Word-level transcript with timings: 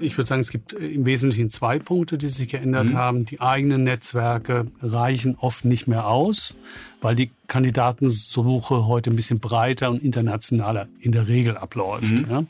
Ich 0.00 0.16
würde 0.16 0.28
sagen, 0.28 0.40
es 0.40 0.50
gibt 0.50 0.72
äh, 0.72 0.86
im 0.86 1.04
Wesentlichen 1.04 1.50
zwei 1.50 1.78
Punkte, 1.78 2.18
die 2.18 2.28
sich 2.28 2.48
geändert 2.48 2.86
mhm. 2.86 2.94
haben. 2.94 3.24
Die 3.24 3.40
eigenen 3.40 3.84
Netzwerke 3.84 4.66
reichen 4.80 5.36
oft 5.38 5.64
nicht 5.64 5.86
mehr 5.86 6.06
aus, 6.06 6.54
weil 7.00 7.16
die 7.16 7.30
Kandidatensuche 7.46 8.86
heute 8.86 9.10
ein 9.10 9.16
bisschen 9.16 9.40
breiter 9.40 9.90
und 9.90 10.02
internationaler 10.02 10.88
in 11.00 11.12
der 11.12 11.28
Regel 11.28 11.56
abläuft. 11.56 12.10
Mhm. 12.10 12.26
Ja. 12.30 12.44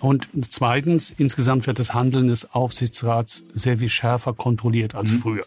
Und 0.00 0.28
zweitens, 0.50 1.14
insgesamt 1.16 1.66
wird 1.66 1.78
das 1.78 1.94
Handeln 1.94 2.28
des 2.28 2.54
Aufsichtsrats 2.54 3.42
sehr 3.54 3.78
viel 3.78 3.88
schärfer 3.88 4.32
kontrolliert 4.32 4.94
als 4.94 5.12
mhm. 5.12 5.18
früher. 5.18 5.44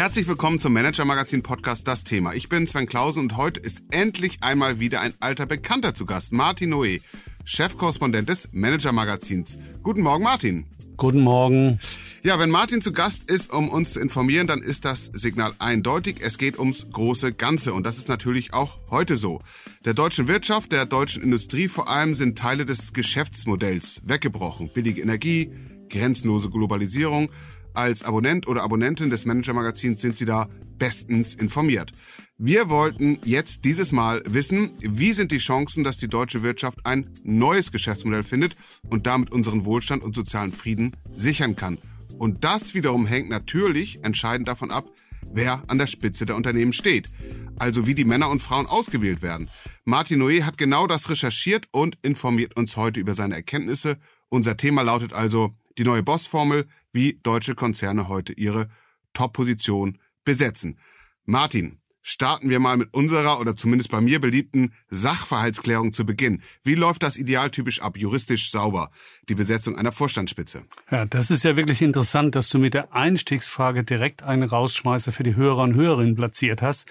Herzlich 0.00 0.26
willkommen 0.26 0.58
zum 0.58 0.72
Manager 0.72 1.04
Magazin 1.04 1.42
Podcast 1.42 1.86
Das 1.86 2.04
Thema. 2.04 2.32
Ich 2.32 2.48
bin 2.48 2.66
Sven 2.66 2.86
Klausen 2.86 3.20
und 3.20 3.36
heute 3.36 3.60
ist 3.60 3.82
endlich 3.90 4.38
einmal 4.42 4.80
wieder 4.80 5.02
ein 5.02 5.12
alter 5.20 5.44
Bekannter 5.44 5.94
zu 5.94 6.06
Gast, 6.06 6.32
Martin 6.32 6.72
Noé, 6.72 7.02
Chefkorrespondent 7.44 8.26
des 8.26 8.48
Manager 8.50 8.92
Magazins. 8.92 9.58
Guten 9.82 10.00
Morgen, 10.00 10.24
Martin. 10.24 10.64
Guten 10.96 11.20
Morgen. 11.20 11.80
Ja, 12.22 12.38
wenn 12.38 12.48
Martin 12.48 12.80
zu 12.80 12.92
Gast 12.92 13.30
ist, 13.30 13.52
um 13.52 13.68
uns 13.68 13.92
zu 13.92 14.00
informieren, 14.00 14.46
dann 14.46 14.62
ist 14.62 14.86
das 14.86 15.10
Signal 15.12 15.52
eindeutig. 15.58 16.16
Es 16.22 16.38
geht 16.38 16.58
ums 16.58 16.86
große 16.90 17.34
Ganze 17.34 17.74
und 17.74 17.84
das 17.84 17.98
ist 17.98 18.08
natürlich 18.08 18.54
auch 18.54 18.78
heute 18.90 19.18
so. 19.18 19.42
Der 19.84 19.92
deutschen 19.92 20.28
Wirtschaft, 20.28 20.72
der 20.72 20.86
deutschen 20.86 21.22
Industrie 21.22 21.68
vor 21.68 21.90
allem 21.90 22.14
sind 22.14 22.38
Teile 22.38 22.64
des 22.64 22.94
Geschäftsmodells 22.94 24.00
weggebrochen. 24.06 24.70
Billige 24.72 25.02
Energie, 25.02 25.52
grenzenlose 25.90 26.48
Globalisierung, 26.48 27.28
als 27.74 28.02
Abonnent 28.02 28.46
oder 28.46 28.62
Abonnentin 28.62 29.10
des 29.10 29.26
Manager 29.26 29.52
Magazins 29.52 30.00
sind 30.00 30.16
Sie 30.16 30.24
da 30.24 30.48
bestens 30.78 31.34
informiert. 31.34 31.92
Wir 32.38 32.70
wollten 32.70 33.18
jetzt 33.24 33.64
dieses 33.64 33.92
Mal 33.92 34.22
wissen, 34.26 34.72
wie 34.80 35.12
sind 35.12 35.30
die 35.30 35.38
Chancen, 35.38 35.84
dass 35.84 35.98
die 35.98 36.08
deutsche 36.08 36.42
Wirtschaft 36.42 36.78
ein 36.84 37.10
neues 37.22 37.70
Geschäftsmodell 37.70 38.22
findet 38.22 38.56
und 38.88 39.06
damit 39.06 39.30
unseren 39.30 39.64
Wohlstand 39.64 40.02
und 40.02 40.14
sozialen 40.14 40.52
Frieden 40.52 40.92
sichern 41.14 41.54
kann. 41.54 41.78
Und 42.18 42.44
das 42.44 42.74
wiederum 42.74 43.06
hängt 43.06 43.28
natürlich 43.28 44.02
entscheidend 44.04 44.48
davon 44.48 44.70
ab, 44.70 44.86
wer 45.32 45.62
an 45.68 45.78
der 45.78 45.86
Spitze 45.86 46.24
der 46.24 46.36
Unternehmen 46.36 46.72
steht. 46.72 47.10
Also 47.56 47.86
wie 47.86 47.94
die 47.94 48.06
Männer 48.06 48.30
und 48.30 48.42
Frauen 48.42 48.66
ausgewählt 48.66 49.22
werden. 49.22 49.50
Martin 49.84 50.22
Noé 50.22 50.44
hat 50.44 50.56
genau 50.56 50.86
das 50.86 51.10
recherchiert 51.10 51.66
und 51.72 51.98
informiert 52.02 52.56
uns 52.56 52.76
heute 52.76 53.00
über 53.00 53.14
seine 53.14 53.36
Erkenntnisse. 53.36 53.98
Unser 54.30 54.56
Thema 54.56 54.82
lautet 54.82 55.12
also 55.12 55.54
die 55.76 55.84
neue 55.84 56.02
Bossformel, 56.02 56.66
wie 56.92 57.20
deutsche 57.22 57.54
Konzerne 57.54 58.08
heute 58.08 58.32
ihre 58.32 58.68
Top-Position 59.12 59.98
besetzen. 60.24 60.78
Martin, 61.24 61.80
starten 62.02 62.48
wir 62.50 62.60
mal 62.60 62.76
mit 62.76 62.92
unserer 62.94 63.40
oder 63.40 63.56
zumindest 63.56 63.90
bei 63.90 64.00
mir 64.00 64.20
beliebten 64.20 64.72
Sachverhaltsklärung 64.88 65.92
zu 65.92 66.04
Beginn. 66.04 66.42
Wie 66.64 66.74
läuft 66.74 67.02
das 67.02 67.16
idealtypisch 67.16 67.82
ab, 67.82 67.96
juristisch 67.98 68.50
sauber, 68.50 68.90
die 69.28 69.34
Besetzung 69.34 69.76
einer 69.76 69.92
Vorstandsspitze? 69.92 70.64
Ja, 70.90 71.04
das 71.06 71.30
ist 71.30 71.44
ja 71.44 71.56
wirklich 71.56 71.82
interessant, 71.82 72.34
dass 72.34 72.48
du 72.48 72.58
mit 72.58 72.74
der 72.74 72.94
Einstiegsfrage 72.94 73.84
direkt 73.84 74.22
einen 74.22 74.42
Rausschmeißer 74.42 75.12
für 75.12 75.22
die 75.22 75.36
Hörer 75.36 75.62
und 75.62 75.74
Hörerinnen 75.74 76.14
platziert 76.14 76.62
hast. 76.62 76.88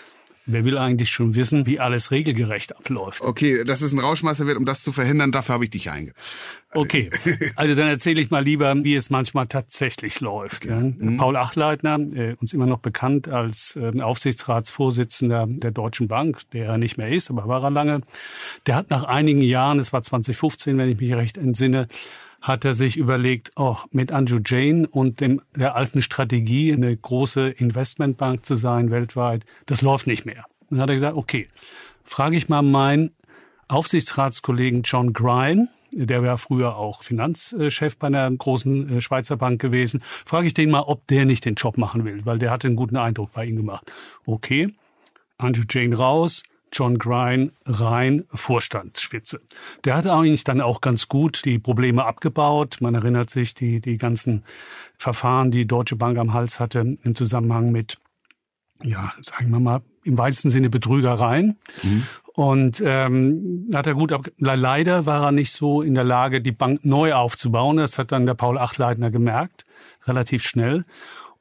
Wer 0.51 0.65
will 0.65 0.77
eigentlich 0.77 1.09
schon 1.09 1.35
wissen, 1.35 1.67
wie 1.67 1.79
alles 1.79 2.09
regelgerecht 2.09 2.75
abläuft? 2.75 3.21
Okay, 3.21 3.63
dass 3.63 3.81
es 3.81 3.91
ein 3.91 3.99
Rauschmeister 3.99 4.47
wird, 4.47 4.57
um 4.57 4.65
das 4.65 4.83
zu 4.83 4.91
verhindern, 4.91 5.31
dafür 5.31 5.53
habe 5.53 5.65
ich 5.65 5.69
dich 5.69 5.91
einge. 5.91 6.13
Okay, 6.73 7.11
also 7.55 7.75
dann 7.75 7.87
erzähle 7.87 8.19
ich 8.19 8.31
mal 8.31 8.43
lieber, 8.43 8.75
wie 8.83 8.95
es 8.95 9.11
manchmal 9.11 9.47
tatsächlich 9.47 10.19
läuft. 10.21 10.65
Ja. 10.65 10.79
Mhm. 10.79 11.17
Paul 11.17 11.35
Achleitner, 11.35 11.99
äh, 11.99 12.35
uns 12.39 12.53
immer 12.53 12.65
noch 12.65 12.79
bekannt 12.79 13.27
als 13.27 13.75
äh, 13.75 14.01
Aufsichtsratsvorsitzender 14.01 15.45
der 15.47 15.71
Deutschen 15.71 16.07
Bank, 16.07 16.41
der 16.51 16.65
er 16.65 16.77
nicht 16.79 16.97
mehr 16.97 17.09
ist, 17.09 17.29
aber 17.29 17.47
war 17.47 17.63
er 17.63 17.71
lange, 17.71 18.01
der 18.65 18.75
hat 18.75 18.89
nach 18.89 19.03
einigen 19.03 19.41
Jahren, 19.41 19.77
es 19.77 19.93
war 19.93 20.01
2015, 20.01 20.77
wenn 20.77 20.89
ich 20.89 20.99
mich 20.99 21.13
recht 21.13 21.37
entsinne, 21.37 21.87
hat 22.41 22.65
er 22.65 22.73
sich 22.73 22.97
überlegt, 22.97 23.51
oh, 23.55 23.77
mit 23.91 24.11
Andrew 24.11 24.39
Jane 24.45 24.87
und 24.87 25.19
dem, 25.19 25.41
der 25.55 25.75
alten 25.75 26.01
Strategie, 26.01 26.73
eine 26.73 26.95
große 26.95 27.49
Investmentbank 27.49 28.45
zu 28.45 28.55
sein 28.55 28.91
weltweit, 28.91 29.45
das 29.65 29.81
läuft 29.81 30.07
nicht 30.07 30.25
mehr. 30.25 30.45
Dann 30.69 30.81
hat 30.81 30.89
er 30.89 30.95
gesagt, 30.95 31.17
okay, 31.17 31.47
frage 32.03 32.37
ich 32.37 32.49
mal 32.49 32.61
meinen 32.61 33.11
Aufsichtsratskollegen 33.67 34.83
John 34.83 35.13
Grine, 35.13 35.69
der 35.91 36.23
war 36.23 36.37
früher 36.37 36.75
auch 36.75 37.03
Finanzchef 37.03 37.97
bei 37.97 38.07
einer 38.07 38.29
großen 38.29 38.97
äh, 38.97 39.01
Schweizer 39.01 39.37
Bank 39.37 39.59
gewesen, 39.59 40.03
frage 40.25 40.47
ich 40.47 40.53
den 40.53 40.69
mal, 40.69 40.81
ob 40.81 41.07
der 41.07 41.25
nicht 41.25 41.45
den 41.45 41.55
Job 41.55 41.77
machen 41.77 42.05
will, 42.05 42.25
weil 42.25 42.39
der 42.39 42.51
hatte 42.51 42.67
einen 42.67 42.75
guten 42.75 42.97
Eindruck 42.97 43.33
bei 43.33 43.45
ihm 43.45 43.55
gemacht. 43.55 43.91
Okay, 44.25 44.73
Andrew 45.37 45.63
Jane 45.69 45.95
raus, 45.95 46.43
John 46.71 46.97
Grine 46.97 47.51
rein 47.65 48.25
Vorstandsspitze. 48.33 49.41
Der 49.85 49.95
hat 49.95 50.07
eigentlich 50.07 50.43
dann 50.43 50.61
auch 50.61 50.81
ganz 50.81 51.07
gut 51.07 51.43
die 51.45 51.59
Probleme 51.59 52.05
abgebaut. 52.05 52.77
Man 52.81 52.95
erinnert 52.95 53.29
sich 53.29 53.53
die, 53.53 53.81
die 53.81 53.97
ganzen 53.97 54.43
Verfahren, 54.97 55.51
die 55.51 55.65
Deutsche 55.65 55.95
Bank 55.95 56.17
am 56.17 56.33
Hals 56.33 56.59
hatte 56.59 56.97
im 57.03 57.15
Zusammenhang 57.15 57.71
mit, 57.71 57.97
ja, 58.83 59.13
sagen 59.23 59.51
wir 59.51 59.59
mal, 59.59 59.81
im 60.03 60.17
weitesten 60.17 60.49
Sinne 60.49 60.69
Betrügereien. 60.69 61.57
Mhm. 61.83 62.03
Und 62.33 62.81
ähm, 62.85 63.69
hat 63.73 63.85
er 63.85 63.95
gut 63.95 64.13
ab 64.13 64.29
leider 64.37 65.05
war 65.05 65.23
er 65.23 65.31
nicht 65.33 65.51
so 65.51 65.81
in 65.81 65.93
der 65.93 66.05
Lage, 66.05 66.39
die 66.39 66.53
Bank 66.53 66.85
neu 66.85 67.13
aufzubauen. 67.13 67.77
Das 67.77 67.97
hat 67.97 68.13
dann 68.13 68.25
der 68.25 68.33
Paul 68.33 68.57
Achleitner 68.57 69.11
gemerkt, 69.11 69.65
relativ 70.05 70.45
schnell. 70.45 70.85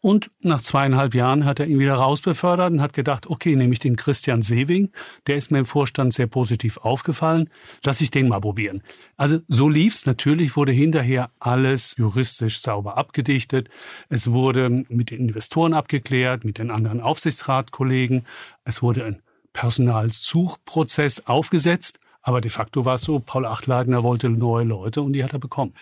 Und 0.01 0.31
nach 0.41 0.63
zweieinhalb 0.63 1.15
Jahren 1.15 1.45
hat 1.45 1.59
er 1.59 1.67
ihn 1.67 1.81
wieder 1.81 1.95
rausbefördert 1.95 2.71
und 2.71 2.81
hat 2.81 2.93
gedacht, 2.93 3.27
okay, 3.27 3.57
nehme 3.57 3.73
ich 3.73 3.81
den 3.81 3.97
Christian 3.97 4.43
Sewing, 4.43 4.93
der 5.27 5.37
ist 5.37 5.51
mir 5.51 5.59
im 5.59 5.67
Vorstand 5.67 6.15
sehr 6.15 6.29
positiv 6.29 6.77
aufgefallen, 6.79 7.51
lass 7.85 8.01
ich 8.01 8.13
den 8.13 8.29
mal 8.29 8.41
probieren. 8.41 8.83
Also 9.17 9.41
so 9.49 9.69
lief's. 9.69 10.07
Natürlich 10.07 10.57
wurde 10.57 10.71
hinterher 10.71 11.31
alles 11.41 11.97
juristisch 11.99 12.61
sauber 12.61 12.97
abgedichtet. 12.97 13.69
Es 14.09 14.31
wurde 14.31 14.71
mit 14.71 15.11
den 15.11 15.29
Investoren 15.29 15.75
abgeklärt, 15.75 16.45
mit 16.45 16.59
den 16.59 16.71
anderen 16.71 17.01
Aufsichtsratkollegen. 17.01 18.25
Es 18.65 18.83
wurde 18.83 19.05
ein 19.05 19.23
Personalsuchprozess 19.53 21.27
aufgesetzt. 21.27 21.99
Aber 22.23 22.41
de 22.41 22.51
facto 22.51 22.85
war 22.85 22.95
es 22.95 23.03
so, 23.03 23.21
Paul 23.21 23.47
Achtleitner 23.47 24.03
wollte 24.03 24.29
neue 24.29 24.65
Leute 24.65 25.03
und 25.03 25.15
die 25.15 25.25
hat 25.25 25.33
er 25.33 25.39
bekommen. 25.39 25.75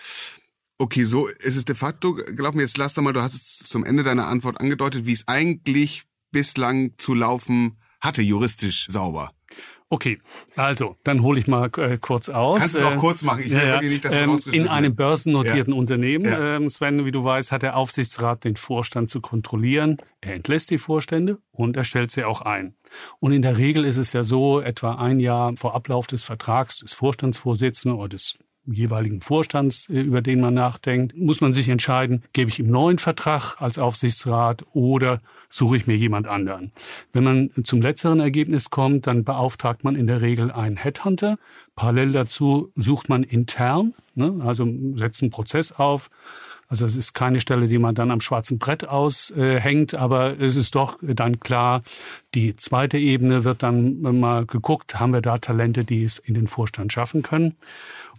Okay, 0.79 1.05
so 1.05 1.27
ist 1.27 1.55
es 1.55 1.65
de 1.65 1.75
facto 1.75 2.13
gelaufen. 2.13 2.59
Jetzt 2.59 2.77
lass 2.77 2.93
doch 2.93 3.01
mal, 3.01 3.13
du 3.13 3.21
hast 3.21 3.33
es 3.33 3.57
zum 3.59 3.83
Ende 3.83 4.03
deiner 4.03 4.27
Antwort 4.27 4.59
angedeutet, 4.59 5.05
wie 5.05 5.13
es 5.13 5.27
eigentlich 5.27 6.03
bislang 6.31 6.93
zu 6.97 7.15
laufen 7.15 7.79
hatte, 7.99 8.21
juristisch 8.21 8.87
sauber. 8.87 9.31
Okay, 9.89 10.19
also 10.57 10.97
dann 11.05 11.21
hole 11.21 11.39
ich 11.39 11.47
mal 11.47 11.71
äh, 11.77 11.97
kurz 11.97 12.27
aus. 12.27 12.59
Kannst 12.59 12.75
du 12.75 12.85
auch 12.85 12.95
äh, 12.95 12.97
kurz 12.97 13.23
machen? 13.23 13.43
Ich 13.45 13.51
will 13.51 13.57
ja, 13.57 13.81
nicht, 13.81 14.03
dass 14.03 14.13
ähm, 14.13 14.37
In 14.51 14.67
einem 14.67 14.95
börsennotierten 14.95 15.73
ja. 15.73 15.79
Unternehmen, 15.79 16.25
ja. 16.25 16.57
Ähm, 16.57 16.69
Sven, 16.69 17.05
wie 17.05 17.11
du 17.11 17.23
weißt, 17.23 17.53
hat 17.53 17.63
der 17.63 17.77
Aufsichtsrat 17.77 18.43
den 18.43 18.57
Vorstand 18.57 19.09
zu 19.09 19.21
kontrollieren. 19.21 19.97
Er 20.19 20.33
entlässt 20.33 20.71
die 20.71 20.77
Vorstände 20.77 21.37
und 21.51 21.77
er 21.77 21.85
stellt 21.85 22.11
sie 22.11 22.25
auch 22.25 22.41
ein. 22.41 22.75
Und 23.19 23.31
in 23.31 23.41
der 23.41 23.57
Regel 23.57 23.85
ist 23.85 23.97
es 23.97 24.11
ja 24.11 24.23
so, 24.23 24.59
etwa 24.59 24.95
ein 24.95 25.21
Jahr 25.21 25.55
vor 25.55 25.73
Ablauf 25.73 26.07
des 26.07 26.21
Vertrags 26.21 26.79
des 26.79 26.91
Vorstandsvorsitzenden 26.93 27.97
oder 27.97 28.09
des 28.09 28.37
jeweiligen 28.67 29.21
Vorstands, 29.21 29.89
äh, 29.89 30.01
über 30.01 30.21
den 30.21 30.41
man 30.41 30.53
nachdenkt, 30.53 31.15
muss 31.17 31.41
man 31.41 31.53
sich 31.53 31.69
entscheiden, 31.69 32.23
gebe 32.33 32.49
ich 32.49 32.59
ihm 32.59 32.69
neuen 32.69 32.99
Vertrag 32.99 33.55
als 33.59 33.79
Aufsichtsrat 33.79 34.65
oder 34.73 35.21
suche 35.49 35.77
ich 35.77 35.87
mir 35.87 35.95
jemand 35.95 36.27
anderen. 36.27 36.71
Wenn 37.13 37.23
man 37.23 37.51
zum 37.63 37.81
letzteren 37.81 38.19
Ergebnis 38.19 38.69
kommt, 38.69 39.07
dann 39.07 39.23
beauftragt 39.23 39.83
man 39.83 39.95
in 39.95 40.07
der 40.07 40.21
Regel 40.21 40.51
einen 40.51 40.77
Headhunter. 40.77 41.37
Parallel 41.75 42.11
dazu 42.11 42.71
sucht 42.75 43.09
man 43.09 43.23
intern, 43.23 43.93
ne, 44.15 44.41
also 44.43 44.67
setzt 44.95 45.21
einen 45.21 45.31
Prozess 45.31 45.71
auf, 45.71 46.09
also 46.67 46.85
es 46.85 46.95
ist 46.97 47.13
keine 47.13 47.39
Stelle, 47.39 47.67
die 47.67 47.77
man 47.77 47.95
dann 47.95 48.11
am 48.11 48.21
schwarzen 48.21 48.59
Brett 48.59 48.87
aushängt, 48.87 49.95
aber 49.95 50.39
es 50.39 50.55
ist 50.55 50.75
doch 50.75 50.97
dann 51.01 51.39
klar, 51.39 51.81
die 52.35 52.55
zweite 52.57 52.97
Ebene 52.97 53.43
wird 53.45 53.63
dann 53.63 54.01
mal 54.01 54.45
geguckt, 54.45 54.99
haben 54.99 55.13
wir 55.13 55.21
da 55.21 55.37
Talente, 55.37 55.85
die 55.85 56.03
es 56.03 56.19
in 56.19 56.33
den 56.33 56.47
Vorstand 56.47 56.91
schaffen 56.91 57.23
können. 57.23 57.55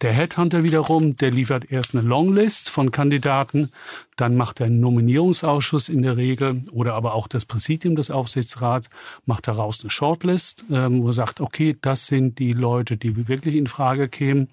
Der 0.01 0.13
Headhunter 0.13 0.63
wiederum, 0.63 1.17
der 1.17 1.33
liefert 1.33 1.73
erst 1.73 1.95
eine 1.95 2.07
Longlist 2.07 2.71
von 2.71 2.93
Kandidaten, 2.93 3.71
dann 4.17 4.37
macht 4.37 4.61
der 4.61 4.71
Nominierungsausschuss 4.71 5.89
in 5.89 6.03
der 6.03 6.17
Regel 6.17 6.63
oder 6.71 6.95
aber 6.95 7.15
auch 7.15 7.27
das 7.27 7.45
Präsidium 7.45 7.97
des 7.97 8.11
Aufsichtsrats 8.11 8.91
macht 9.27 9.49
daraus 9.49 9.81
eine 9.81 9.91
Shortlist, 9.91 10.65
ähm, 10.71 11.03
wo 11.03 11.09
er 11.09 11.15
sagt, 11.15 11.41
okay, 11.41 11.77
das 11.81 12.07
sind 12.07 12.39
die 12.39 12.53
Leute, 12.53 12.97
die 12.97 13.29
wirklich 13.29 13.57
in 13.57 13.67
Frage 13.67 14.09
kämen. 14.09 14.49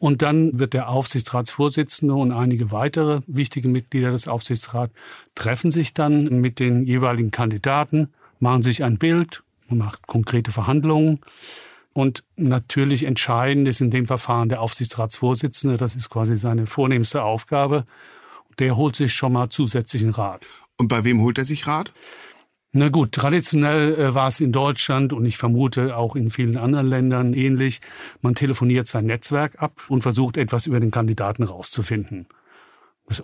Und 0.00 0.22
dann 0.22 0.58
wird 0.58 0.72
der 0.72 0.88
Aufsichtsratsvorsitzende 0.88 2.14
und 2.14 2.32
einige 2.32 2.72
weitere 2.72 3.20
wichtige 3.26 3.68
Mitglieder 3.68 4.12
des 4.12 4.28
Aufsichtsrats 4.28 4.94
treffen 5.34 5.70
sich 5.70 5.92
dann 5.92 6.40
mit 6.40 6.58
den 6.58 6.84
jeweiligen 6.86 7.30
Kandidaten, 7.30 8.08
machen 8.38 8.62
sich 8.62 8.82
ein 8.82 8.96
Bild, 8.96 9.42
macht 9.68 10.06
konkrete 10.06 10.52
Verhandlungen. 10.52 11.20
Und 11.92 12.24
natürlich 12.36 13.04
entscheidend 13.04 13.68
ist 13.68 13.82
in 13.82 13.90
dem 13.90 14.06
Verfahren 14.06 14.48
der 14.48 14.62
Aufsichtsratsvorsitzende. 14.62 15.76
Das 15.76 15.94
ist 15.94 16.08
quasi 16.08 16.38
seine 16.38 16.66
vornehmste 16.66 17.22
Aufgabe. 17.22 17.84
Der 18.58 18.76
holt 18.76 18.96
sich 18.96 19.12
schon 19.12 19.34
mal 19.34 19.50
zusätzlichen 19.50 20.10
Rat. 20.10 20.46
Und 20.78 20.88
bei 20.88 21.04
wem 21.04 21.20
holt 21.20 21.36
er 21.36 21.44
sich 21.44 21.66
Rat? 21.66 21.92
Na 22.72 22.88
gut, 22.88 23.12
traditionell 23.12 23.94
äh, 23.94 24.14
war 24.14 24.28
es 24.28 24.40
in 24.40 24.52
Deutschland 24.52 25.12
und 25.12 25.24
ich 25.24 25.38
vermute 25.38 25.96
auch 25.96 26.14
in 26.14 26.30
vielen 26.30 26.56
anderen 26.56 26.86
Ländern 26.86 27.34
ähnlich. 27.34 27.80
Man 28.22 28.36
telefoniert 28.36 28.86
sein 28.86 29.06
Netzwerk 29.06 29.60
ab 29.60 29.72
und 29.88 30.02
versucht 30.02 30.36
etwas 30.36 30.66
über 30.66 30.78
den 30.78 30.92
Kandidaten 30.92 31.42
rauszufinden. 31.42 32.26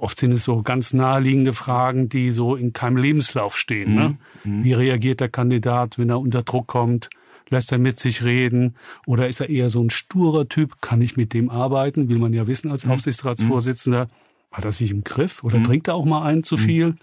Oft 0.00 0.19
sind 0.19 0.32
es 0.32 0.43
so 0.43 0.62
ganz 0.62 0.93
naheliegende 0.93 1.52
Fragen, 1.52 2.08
die 2.08 2.32
so 2.32 2.56
in 2.56 2.72
keinem 2.72 2.96
Lebenslauf 2.96 3.56
stehen. 3.56 3.94
Ne? 3.94 4.19
Mhm. 4.43 4.64
Wie 4.64 4.72
reagiert 4.72 5.20
der 5.20 5.28
Kandidat, 5.28 5.96
wenn 5.96 6.10
er 6.10 6.19
unter 6.19 6.43
Druck 6.43 6.66
kommt? 6.66 7.08
Lässt 7.50 7.70
er 7.70 7.78
mit 7.78 8.00
sich 8.00 8.25
reden? 8.25 8.75
Oder 9.06 9.28
ist 9.28 9.40
er 9.40 9.48
eher 9.48 9.70
so 9.70 9.81
ein 9.81 9.90
sturer 9.90 10.48
Typ? 10.48 10.81
Kann 10.81 11.00
ich 11.02 11.16
mit 11.16 11.32
dem 11.32 11.50
arbeiten? 11.50 12.08
Will 12.08 12.19
man 12.19 12.32
ja 12.32 12.48
wissen 12.48 12.72
als 12.72 12.84
mhm. 12.84 12.93
Aufsichtsratsvorsitzender. 12.93 14.08
Hat 14.50 14.64
er 14.64 14.72
sich 14.72 14.90
im 14.90 15.04
Griff 15.04 15.44
oder 15.44 15.58
mhm. 15.58 15.66
trinkt 15.66 15.87
er 15.87 15.94
auch 15.94 16.04
mal 16.04 16.25
einen 16.25 16.43
zu 16.43 16.56
mhm. 16.56 16.60
viel? 16.60 16.96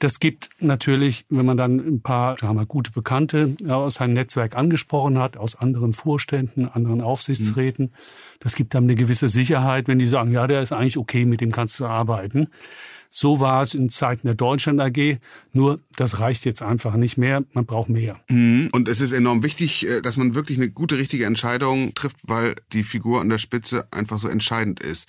Das 0.00 0.20
gibt 0.20 0.50
natürlich, 0.60 1.24
wenn 1.28 1.44
man 1.44 1.56
dann 1.56 1.78
ein 1.78 2.02
paar 2.02 2.38
sagen 2.38 2.56
wir, 2.56 2.66
gute 2.66 2.92
Bekannte 2.92 3.56
aus 3.68 3.94
seinem 3.94 4.14
Netzwerk 4.14 4.56
angesprochen 4.56 5.18
hat, 5.18 5.36
aus 5.36 5.56
anderen 5.56 5.92
Vorständen, 5.92 6.68
anderen 6.68 7.00
Aufsichtsräten, 7.00 7.86
mhm. 7.86 7.90
das 8.38 8.54
gibt 8.54 8.74
dann 8.74 8.84
eine 8.84 8.94
gewisse 8.94 9.28
Sicherheit, 9.28 9.88
wenn 9.88 9.98
die 9.98 10.06
sagen, 10.06 10.30
ja, 10.30 10.46
der 10.46 10.62
ist 10.62 10.72
eigentlich 10.72 10.98
okay, 10.98 11.24
mit 11.24 11.40
dem 11.40 11.50
kannst 11.50 11.80
du 11.80 11.86
arbeiten. 11.86 12.48
So 13.10 13.40
war 13.40 13.62
es 13.62 13.74
in 13.74 13.90
Zeiten 13.90 14.26
der 14.26 14.34
Deutschland 14.34 14.80
AG. 14.80 15.18
Nur 15.52 15.80
das 15.96 16.20
reicht 16.20 16.44
jetzt 16.44 16.62
einfach 16.62 16.94
nicht 16.94 17.16
mehr. 17.16 17.42
Man 17.52 17.64
braucht 17.64 17.88
mehr. 17.88 18.20
Mhm. 18.28 18.68
Und 18.72 18.88
es 18.88 19.00
ist 19.00 19.12
enorm 19.12 19.42
wichtig, 19.42 19.86
äh, 19.86 20.00
dass 20.02 20.16
man 20.16 20.34
wirklich 20.34 20.58
eine 20.58 20.70
gute, 20.70 20.98
richtige 20.98 21.24
Entscheidung 21.24 21.94
trifft, 21.94 22.16
weil 22.22 22.54
die 22.72 22.84
Figur 22.84 23.20
an 23.20 23.30
der 23.30 23.38
Spitze 23.38 23.88
einfach 23.92 24.18
so 24.18 24.28
entscheidend 24.28 24.80
ist. 24.80 25.08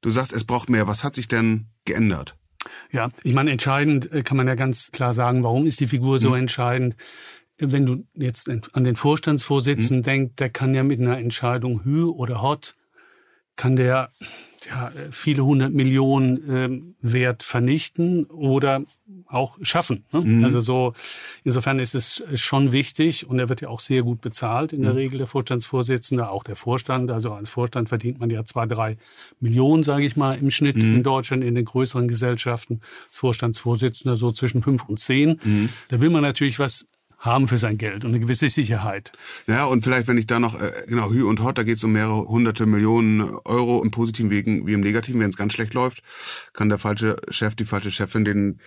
Du 0.00 0.10
sagst, 0.10 0.32
es 0.32 0.44
braucht 0.44 0.68
mehr. 0.68 0.88
Was 0.88 1.04
hat 1.04 1.14
sich 1.14 1.28
denn 1.28 1.66
geändert? 1.84 2.36
Ja, 2.92 3.08
ich 3.22 3.32
meine, 3.32 3.50
entscheidend 3.50 4.12
äh, 4.12 4.22
kann 4.22 4.36
man 4.36 4.48
ja 4.48 4.54
ganz 4.54 4.90
klar 4.92 5.14
sagen, 5.14 5.42
warum 5.42 5.66
ist 5.66 5.80
die 5.80 5.86
Figur 5.86 6.18
so 6.18 6.30
mhm. 6.30 6.36
entscheidend? 6.36 6.96
Wenn 7.58 7.84
du 7.84 8.06
jetzt 8.14 8.48
an 8.48 8.84
den 8.84 8.96
Vorstandsvorsitzenden 8.96 9.98
mhm. 9.98 10.04
denkst, 10.04 10.34
der 10.38 10.50
kann 10.50 10.74
ja 10.74 10.82
mit 10.82 11.00
einer 11.00 11.18
Entscheidung 11.18 11.84
Hü 11.84 12.04
oder 12.04 12.42
Hot, 12.42 12.74
kann 13.60 13.76
der 13.76 14.10
ja, 14.66 14.90
viele 15.10 15.44
hundert 15.44 15.72
Millionen 15.72 16.50
ähm, 16.50 16.94
Wert 17.02 17.42
vernichten 17.42 18.24
oder 18.24 18.84
auch 19.26 19.58
schaffen. 19.62 20.04
Ne? 20.12 20.20
Mhm. 20.20 20.44
Also 20.44 20.60
so, 20.60 20.94
insofern 21.44 21.78
ist 21.78 21.94
es 21.94 22.22
schon 22.34 22.72
wichtig 22.72 23.26
und 23.28 23.38
er 23.38 23.48
wird 23.50 23.60
ja 23.60 23.68
auch 23.68 23.80
sehr 23.80 24.02
gut 24.02 24.22
bezahlt 24.22 24.72
in 24.72 24.82
der 24.82 24.92
mhm. 24.92 24.98
Regel, 24.98 25.18
der 25.18 25.26
Vorstandsvorsitzende, 25.26 26.30
auch 26.30 26.42
der 26.42 26.56
Vorstand. 26.56 27.10
Also 27.10 27.32
als 27.32 27.50
Vorstand 27.50 27.90
verdient 27.90 28.18
man 28.18 28.30
ja 28.30 28.44
zwei, 28.44 28.66
drei 28.66 28.96
Millionen, 29.40 29.82
sage 29.82 30.06
ich 30.06 30.16
mal, 30.16 30.38
im 30.38 30.50
Schnitt 30.50 30.76
mhm. 30.76 30.96
in 30.96 31.02
Deutschland 31.02 31.44
in 31.44 31.54
den 31.54 31.64
größeren 31.66 32.08
Gesellschaften. 32.08 32.80
Als 33.08 33.16
Vorstandsvorsitzender 33.18 34.16
so 34.16 34.32
zwischen 34.32 34.62
fünf 34.62 34.84
und 34.88 35.00
zehn. 35.00 35.38
Mhm. 35.42 35.68
Da 35.88 36.00
will 36.00 36.10
man 36.10 36.22
natürlich 36.22 36.58
was 36.58 36.86
haben 37.20 37.48
für 37.48 37.58
sein 37.58 37.78
Geld 37.78 38.04
und 38.04 38.10
eine 38.10 38.20
gewisse 38.20 38.48
Sicherheit. 38.48 39.12
Ja, 39.46 39.66
und 39.66 39.84
vielleicht, 39.84 40.08
wenn 40.08 40.18
ich 40.18 40.26
da 40.26 40.40
noch, 40.40 40.60
äh, 40.60 40.72
genau, 40.86 41.10
Hü 41.10 41.24
und 41.24 41.42
Hot, 41.44 41.58
da 41.58 41.62
geht 41.62 41.76
es 41.76 41.84
um 41.84 41.92
mehrere 41.92 42.26
hunderte 42.26 42.66
Millionen 42.66 43.36
Euro 43.44 43.82
im 43.82 43.90
positiven 43.90 44.30
Wegen 44.30 44.66
wie 44.66 44.72
im 44.72 44.80
negativen. 44.80 45.20
Wenn 45.20 45.30
es 45.30 45.36
ganz 45.36 45.52
schlecht 45.52 45.74
läuft, 45.74 46.02
kann 46.54 46.70
der 46.70 46.78
falsche 46.78 47.16
Chef, 47.28 47.54
die 47.54 47.66
falsche 47.66 47.90
Chefin 47.90 48.24
den 48.24 48.60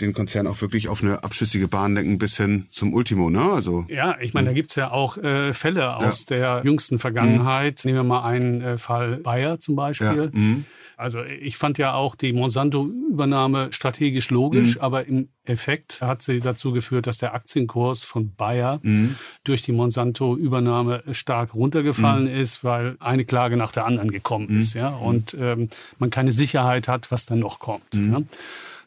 den 0.00 0.12
Konzern 0.12 0.46
auch 0.46 0.60
wirklich 0.60 0.88
auf 0.88 1.02
eine 1.02 1.22
abschüssige 1.22 1.68
Bahn 1.68 1.94
lenken 1.94 2.18
bis 2.18 2.36
hin 2.36 2.66
zum 2.70 2.94
Ultimo, 2.94 3.30
ne? 3.30 3.52
Also 3.52 3.84
ja, 3.88 4.16
ich 4.20 4.34
meine, 4.34 4.48
da 4.48 4.52
gibt's 4.52 4.74
ja 4.74 4.90
auch 4.90 5.16
äh, 5.18 5.54
Fälle 5.54 5.96
aus 5.96 6.26
ja. 6.28 6.36
der 6.36 6.62
jüngsten 6.64 6.98
Vergangenheit. 6.98 7.84
Mhm. 7.84 7.90
Nehmen 7.90 7.98
wir 8.00 8.04
mal 8.04 8.24
einen 8.24 8.60
äh, 8.60 8.78
Fall 8.78 9.18
Bayer 9.18 9.60
zum 9.60 9.76
Beispiel. 9.76 10.30
Ja. 10.32 10.38
Mhm. 10.38 10.64
Also 10.96 11.22
ich 11.22 11.56
fand 11.56 11.78
ja 11.78 11.94
auch 11.94 12.14
die 12.14 12.32
Monsanto-Übernahme 12.32 13.72
strategisch 13.72 14.30
logisch, 14.30 14.76
mhm. 14.76 14.80
aber 14.80 15.06
im 15.06 15.28
Effekt 15.44 16.00
hat 16.00 16.22
sie 16.22 16.40
dazu 16.40 16.72
geführt, 16.72 17.06
dass 17.06 17.18
der 17.18 17.34
Aktienkurs 17.34 18.04
von 18.04 18.34
Bayer 18.34 18.80
mhm. 18.82 19.16
durch 19.44 19.62
die 19.62 19.72
Monsanto-Übernahme 19.72 21.02
stark 21.12 21.54
runtergefallen 21.54 22.24
mhm. 22.24 22.40
ist, 22.40 22.64
weil 22.64 22.96
eine 23.00 23.24
Klage 23.24 23.56
nach 23.56 23.72
der 23.72 23.86
anderen 23.86 24.10
gekommen 24.10 24.46
mhm. 24.50 24.58
ist, 24.60 24.74
ja, 24.74 24.88
und 24.88 25.36
ähm, 25.38 25.68
man 25.98 26.10
keine 26.10 26.32
Sicherheit 26.32 26.88
hat, 26.88 27.10
was 27.10 27.26
dann 27.26 27.40
noch 27.40 27.58
kommt. 27.58 27.94
Mhm. 27.94 28.12
Ja? 28.12 28.22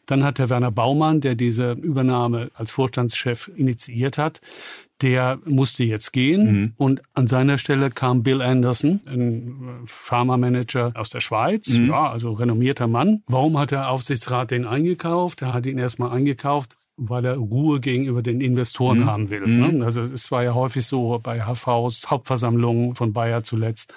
Dann 0.06 0.24
hat 0.24 0.38
der 0.38 0.48
Werner 0.48 0.70
Baumann, 0.70 1.20
der 1.20 1.34
diese 1.34 1.72
Übernahme 1.72 2.50
als 2.54 2.70
Vorstandschef 2.70 3.50
initiiert 3.54 4.16
hat, 4.16 4.40
der 5.02 5.38
musste 5.44 5.84
jetzt 5.84 6.12
gehen 6.12 6.52
mhm. 6.52 6.72
und 6.76 7.02
an 7.14 7.28
seiner 7.28 7.58
Stelle 7.58 7.90
kam 7.90 8.22
Bill 8.22 8.42
Anderson, 8.42 9.00
ein 9.06 9.82
Pharma-Manager 9.86 10.92
aus 10.94 11.10
der 11.10 11.20
Schweiz, 11.20 11.68
mhm. 11.68 11.86
ja, 11.86 12.10
also 12.10 12.32
renommierter 12.32 12.86
Mann. 12.86 13.22
Warum 13.26 13.58
hat 13.58 13.70
der 13.70 13.90
Aufsichtsrat 13.90 14.50
den 14.50 14.66
eingekauft? 14.66 15.42
Er 15.42 15.54
hat 15.54 15.66
ihn 15.66 15.78
erstmal 15.78 16.10
eingekauft, 16.10 16.76
weil 16.96 17.24
er 17.24 17.36
Ruhe 17.36 17.80
gegenüber 17.80 18.22
den 18.22 18.40
Investoren 18.40 19.00
mhm. 19.00 19.06
haben 19.06 19.30
will. 19.30 19.46
Ne? 19.46 19.72
Mhm. 19.72 19.82
Also 19.82 20.02
es 20.02 20.30
war 20.32 20.42
ja 20.42 20.54
häufig 20.54 20.84
so 20.84 21.18
bei 21.22 21.42
HVs, 21.42 22.10
Hauptversammlungen 22.10 22.96
von 22.96 23.12
Bayer 23.12 23.44
zuletzt, 23.44 23.94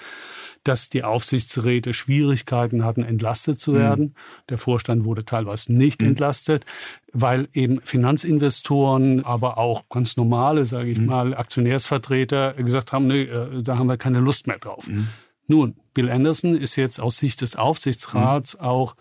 dass 0.63 0.89
die 0.89 1.03
Aufsichtsräte 1.03 1.93
Schwierigkeiten 1.93 2.83
hatten, 2.83 3.03
entlastet 3.03 3.59
zu 3.59 3.73
werden. 3.73 4.05
Mhm. 4.05 4.13
Der 4.49 4.57
Vorstand 4.57 5.05
wurde 5.05 5.25
teilweise 5.25 5.73
nicht 5.73 6.01
mhm. 6.01 6.09
entlastet, 6.09 6.65
weil 7.13 7.47
eben 7.53 7.81
Finanzinvestoren, 7.81 9.25
aber 9.25 9.57
auch 9.57 9.89
ganz 9.89 10.17
normale, 10.17 10.65
sage 10.65 10.89
ich 10.89 10.99
mhm. 10.99 11.07
mal, 11.07 11.33
Aktionärsvertreter 11.33 12.53
gesagt 12.53 12.91
haben, 12.91 13.07
nee, 13.07 13.23
äh, 13.23 13.63
da 13.63 13.77
haben 13.77 13.87
wir 13.87 13.97
keine 13.97 14.19
Lust 14.19 14.47
mehr 14.47 14.59
drauf. 14.59 14.87
Mhm. 14.87 15.07
Nun, 15.47 15.75
Bill 15.93 16.09
Anderson 16.09 16.55
ist 16.55 16.75
jetzt 16.75 16.99
aus 16.99 17.17
Sicht 17.17 17.41
des 17.41 17.55
Aufsichtsrats 17.55 18.55
mhm. 18.55 18.65
auch 18.65 18.95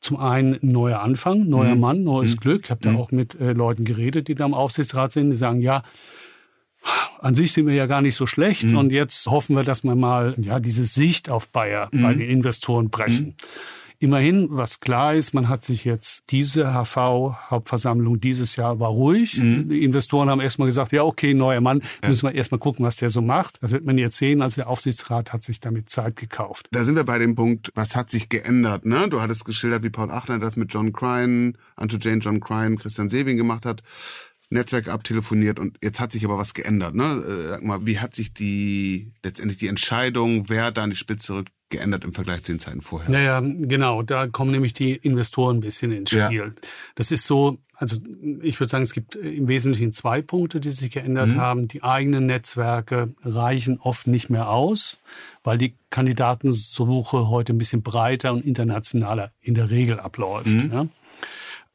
zum 0.00 0.18
einen 0.18 0.54
ein 0.54 0.72
neuer 0.72 1.00
Anfang, 1.00 1.48
neuer 1.48 1.74
mhm. 1.74 1.80
Mann, 1.80 2.04
neues 2.04 2.36
Glück. 2.36 2.64
Ich 2.64 2.70
habe 2.70 2.80
da 2.82 2.94
auch 2.94 3.10
mit 3.10 3.34
äh, 3.40 3.52
Leuten 3.52 3.84
geredet, 3.84 4.28
die 4.28 4.34
da 4.34 4.44
im 4.44 4.54
Aufsichtsrat 4.54 5.12
sind, 5.12 5.30
die 5.30 5.36
sagen, 5.36 5.60
ja, 5.60 5.82
an 7.20 7.34
sich 7.34 7.52
sind 7.52 7.66
wir 7.66 7.74
ja 7.74 7.86
gar 7.86 8.02
nicht 8.02 8.14
so 8.14 8.26
schlecht 8.26 8.64
mhm. 8.64 8.76
und 8.76 8.90
jetzt 8.90 9.26
hoffen 9.26 9.56
wir, 9.56 9.64
dass 9.64 9.84
wir 9.84 9.94
mal 9.94 10.34
ja 10.38 10.60
diese 10.60 10.86
Sicht 10.86 11.30
auf 11.30 11.48
Bayer 11.48 11.88
mhm. 11.92 12.02
bei 12.02 12.14
den 12.14 12.28
Investoren 12.28 12.90
brechen. 12.90 13.26
Mhm. 13.26 13.34
Immerhin, 13.98 14.48
was 14.50 14.80
klar 14.80 15.14
ist, 15.14 15.32
man 15.32 15.48
hat 15.48 15.64
sich 15.64 15.86
jetzt 15.86 16.24
diese 16.28 16.74
HV-Hauptversammlung 16.74 18.20
dieses 18.20 18.54
Jahr 18.56 18.78
war 18.78 18.90
ruhig. 18.90 19.38
Mhm. 19.38 19.70
Die 19.70 19.84
Investoren 19.84 20.28
haben 20.28 20.40
erstmal 20.42 20.68
gesagt, 20.68 20.92
ja, 20.92 21.02
okay, 21.02 21.32
neuer 21.32 21.62
Mann, 21.62 21.80
ja. 22.02 22.10
müssen 22.10 22.28
wir 22.28 22.34
erstmal 22.34 22.58
gucken, 22.58 22.84
was 22.84 22.96
der 22.96 23.08
so 23.08 23.22
macht. 23.22 23.56
Das 23.62 23.72
wird 23.72 23.86
man 23.86 23.96
jetzt 23.96 24.18
sehen. 24.18 24.42
Also 24.42 24.56
der 24.60 24.68
Aufsichtsrat 24.68 25.32
hat 25.32 25.44
sich 25.44 25.60
damit 25.60 25.88
Zeit 25.88 26.16
gekauft. 26.16 26.68
Da 26.72 26.84
sind 26.84 26.94
wir 26.94 27.04
bei 27.04 27.18
dem 27.18 27.36
Punkt, 27.36 27.72
was 27.74 27.96
hat 27.96 28.10
sich 28.10 28.28
geändert, 28.28 28.84
ne? 28.84 29.08
Du 29.08 29.22
hattest 29.22 29.46
geschildert, 29.46 29.82
wie 29.82 29.90
Paul 29.90 30.10
Achner 30.10 30.38
das 30.38 30.56
mit 30.56 30.74
John 30.74 30.92
Crine, 30.92 31.54
Anto 31.74 31.96
Jane, 31.96 32.18
John 32.18 32.40
Crine, 32.40 32.76
Christian 32.76 33.08
Sewing 33.08 33.38
gemacht 33.38 33.64
hat. 33.64 33.82
Netzwerk 34.48 34.88
abtelefoniert 34.88 35.58
und 35.58 35.78
jetzt 35.82 36.00
hat 36.00 36.12
sich 36.12 36.24
aber 36.24 36.38
was 36.38 36.54
geändert. 36.54 36.94
Ne? 36.94 37.04
Äh, 37.04 37.48
sag 37.48 37.64
mal, 37.64 37.84
wie 37.86 37.98
hat 37.98 38.14
sich 38.14 38.32
die 38.32 39.12
letztendlich 39.22 39.58
die 39.58 39.66
Entscheidung, 39.66 40.48
wer 40.48 40.70
da 40.70 40.84
an 40.84 40.90
die 40.90 40.96
Spitze 40.96 41.34
rückt, 41.34 41.52
geändert 41.68 42.04
im 42.04 42.12
Vergleich 42.12 42.44
zu 42.44 42.52
den 42.52 42.60
Zeiten 42.60 42.80
vorher? 42.80 43.10
Naja, 43.10 43.40
genau, 43.40 44.02
da 44.02 44.28
kommen 44.28 44.52
nämlich 44.52 44.72
die 44.72 44.92
Investoren 44.92 45.56
ein 45.56 45.60
bisschen 45.60 45.90
ins 45.90 46.10
Spiel. 46.10 46.30
Ja. 46.30 46.52
Das 46.94 47.10
ist 47.10 47.26
so, 47.26 47.58
also 47.74 47.96
ich 48.42 48.60
würde 48.60 48.70
sagen, 48.70 48.84
es 48.84 48.92
gibt 48.92 49.16
im 49.16 49.48
Wesentlichen 49.48 49.92
zwei 49.92 50.22
Punkte, 50.22 50.60
die 50.60 50.70
sich 50.70 50.92
geändert 50.92 51.30
mhm. 51.30 51.36
haben. 51.36 51.68
Die 51.68 51.82
eigenen 51.82 52.26
Netzwerke 52.26 53.14
reichen 53.22 53.80
oft 53.80 54.06
nicht 54.06 54.30
mehr 54.30 54.48
aus, 54.48 54.98
weil 55.42 55.58
die 55.58 55.74
Kandidatensuche 55.90 57.28
heute 57.28 57.52
ein 57.52 57.58
bisschen 57.58 57.82
breiter 57.82 58.32
und 58.32 58.44
internationaler 58.44 59.32
in 59.40 59.54
der 59.54 59.70
Regel 59.70 59.98
abläuft. 59.98 60.46
Mhm. 60.46 60.72
Ja? 60.72 60.86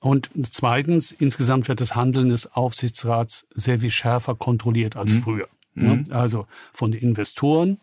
Und 0.01 0.31
zweitens, 0.51 1.11
insgesamt 1.11 1.67
wird 1.67 1.79
das 1.79 1.95
Handeln 1.95 2.29
des 2.29 2.51
Aufsichtsrats 2.53 3.45
sehr 3.53 3.79
viel 3.79 3.91
schärfer 3.91 4.35
kontrolliert 4.35 4.95
als 4.95 5.13
mhm. 5.13 5.19
früher. 5.19 5.47
Mhm. 5.75 6.07
Also 6.09 6.47
von 6.73 6.91
den 6.91 7.01
Investoren, 7.01 7.77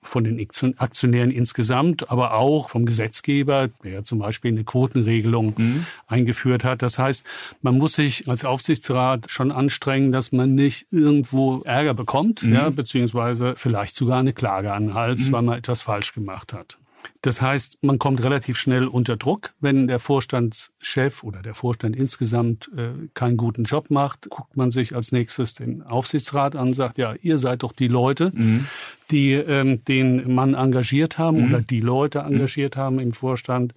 von 0.00 0.22
den 0.22 0.46
Aktionären 0.78 1.30
insgesamt, 1.30 2.10
aber 2.10 2.34
auch 2.34 2.70
vom 2.70 2.86
Gesetzgeber, 2.86 3.68
der 3.82 3.92
ja 3.92 4.04
zum 4.04 4.20
Beispiel 4.20 4.52
eine 4.52 4.62
Quotenregelung 4.62 5.54
mhm. 5.56 5.86
eingeführt 6.06 6.62
hat. 6.62 6.80
Das 6.82 6.98
heißt, 6.98 7.26
man 7.60 7.76
muss 7.76 7.94
sich 7.94 8.28
als 8.28 8.44
Aufsichtsrat 8.44 9.30
schon 9.30 9.50
anstrengen, 9.50 10.12
dass 10.12 10.30
man 10.30 10.54
nicht 10.54 10.86
irgendwo 10.92 11.62
Ärger 11.64 11.94
bekommt, 11.94 12.44
mhm. 12.44 12.54
ja, 12.54 12.70
beziehungsweise 12.70 13.54
vielleicht 13.56 13.96
sogar 13.96 14.20
eine 14.20 14.32
Klage 14.32 14.72
an 14.72 14.88
den 14.88 14.94
Hals, 14.94 15.28
mhm. 15.28 15.32
weil 15.32 15.42
man 15.42 15.58
etwas 15.58 15.82
falsch 15.82 16.14
gemacht 16.14 16.52
hat. 16.52 16.78
Das 17.24 17.40
heißt, 17.40 17.78
man 17.80 17.98
kommt 17.98 18.22
relativ 18.22 18.58
schnell 18.58 18.86
unter 18.86 19.16
Druck, 19.16 19.54
wenn 19.58 19.86
der 19.86 19.98
Vorstandschef 19.98 21.24
oder 21.24 21.40
der 21.40 21.54
Vorstand 21.54 21.96
insgesamt 21.96 22.70
äh, 22.76 23.08
keinen 23.14 23.38
guten 23.38 23.64
Job 23.64 23.90
macht, 23.90 24.28
guckt 24.28 24.58
man 24.58 24.70
sich 24.70 24.94
als 24.94 25.10
nächstes 25.10 25.54
den 25.54 25.80
Aufsichtsrat 25.80 26.54
an, 26.54 26.74
sagt, 26.74 26.98
ja, 26.98 27.14
ihr 27.22 27.38
seid 27.38 27.62
doch 27.62 27.72
die 27.72 27.88
Leute, 27.88 28.30
mhm. 28.34 28.66
die 29.10 29.32
ähm, 29.32 29.82
den 29.86 30.34
Mann 30.34 30.52
engagiert 30.52 31.16
haben 31.16 31.38
mhm. 31.38 31.48
oder 31.48 31.62
die 31.62 31.80
Leute 31.80 32.18
engagiert 32.18 32.76
mhm. 32.76 32.80
haben 32.80 32.98
im 32.98 33.14
Vorstand. 33.14 33.72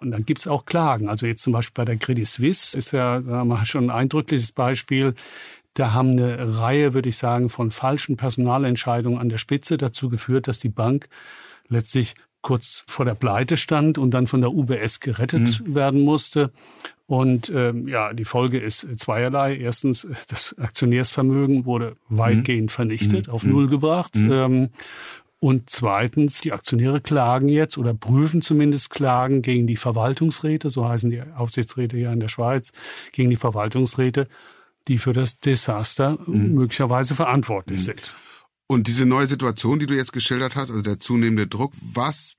Und 0.00 0.10
dann 0.10 0.24
gibt's 0.24 0.48
auch 0.48 0.64
Klagen. 0.64 1.10
Also 1.10 1.26
jetzt 1.26 1.42
zum 1.42 1.52
Beispiel 1.52 1.74
bei 1.74 1.84
der 1.84 1.98
Credit 1.98 2.26
Suisse 2.26 2.78
ist 2.78 2.92
ja 2.92 3.20
mal 3.20 3.66
schon 3.66 3.90
ein 3.90 3.90
eindrückliches 3.90 4.52
Beispiel. 4.52 5.14
Da 5.74 5.92
haben 5.92 6.12
eine 6.12 6.58
Reihe, 6.58 6.94
würde 6.94 7.10
ich 7.10 7.18
sagen, 7.18 7.50
von 7.50 7.70
falschen 7.70 8.16
Personalentscheidungen 8.16 9.18
an 9.18 9.28
der 9.28 9.36
Spitze 9.36 9.76
dazu 9.76 10.08
geführt, 10.08 10.48
dass 10.48 10.58
die 10.58 10.70
Bank 10.70 11.10
letztlich 11.68 12.14
kurz 12.42 12.84
vor 12.86 13.04
der 13.04 13.14
Pleite 13.14 13.56
stand 13.56 13.98
und 13.98 14.12
dann 14.12 14.26
von 14.26 14.40
der 14.40 14.52
UBS 14.52 15.00
gerettet 15.00 15.60
mhm. 15.60 15.74
werden 15.74 16.02
musste. 16.02 16.52
Und 17.06 17.50
ähm, 17.54 17.88
ja, 17.88 18.12
die 18.12 18.26
Folge 18.26 18.58
ist 18.58 18.86
zweierlei. 18.98 19.56
Erstens, 19.56 20.06
das 20.28 20.54
Aktionärsvermögen 20.58 21.64
wurde 21.64 21.96
weitgehend 22.08 22.66
mhm. 22.66 22.74
vernichtet, 22.74 23.28
mhm. 23.28 23.32
auf 23.32 23.44
Null 23.44 23.68
gebracht. 23.68 24.14
Mhm. 24.14 24.32
Ähm, 24.32 24.68
und 25.40 25.70
zweitens, 25.70 26.40
die 26.40 26.52
Aktionäre 26.52 27.00
klagen 27.00 27.48
jetzt 27.48 27.78
oder 27.78 27.94
prüfen 27.94 28.42
zumindest 28.42 28.90
Klagen 28.90 29.40
gegen 29.40 29.66
die 29.66 29.76
Verwaltungsräte, 29.76 30.68
so 30.68 30.88
heißen 30.88 31.10
die 31.10 31.22
Aufsichtsräte 31.22 31.96
ja 31.96 32.12
in 32.12 32.20
der 32.20 32.28
Schweiz, 32.28 32.72
gegen 33.12 33.30
die 33.30 33.36
Verwaltungsräte, 33.36 34.28
die 34.88 34.98
für 34.98 35.12
das 35.12 35.38
Desaster 35.38 36.18
mhm. 36.26 36.54
möglicherweise 36.54 37.14
verantwortlich 37.14 37.80
mhm. 37.82 37.84
sind. 37.84 38.14
Und 38.68 38.86
diese 38.86 39.06
neue 39.06 39.26
Situation, 39.26 39.78
die 39.78 39.86
du 39.86 39.94
jetzt 39.94 40.12
geschildert 40.12 40.54
hast, 40.54 40.70
also 40.70 40.82
der 40.82 41.00
zunehmende 41.00 41.46
Druck, 41.46 41.72
was 41.80 42.34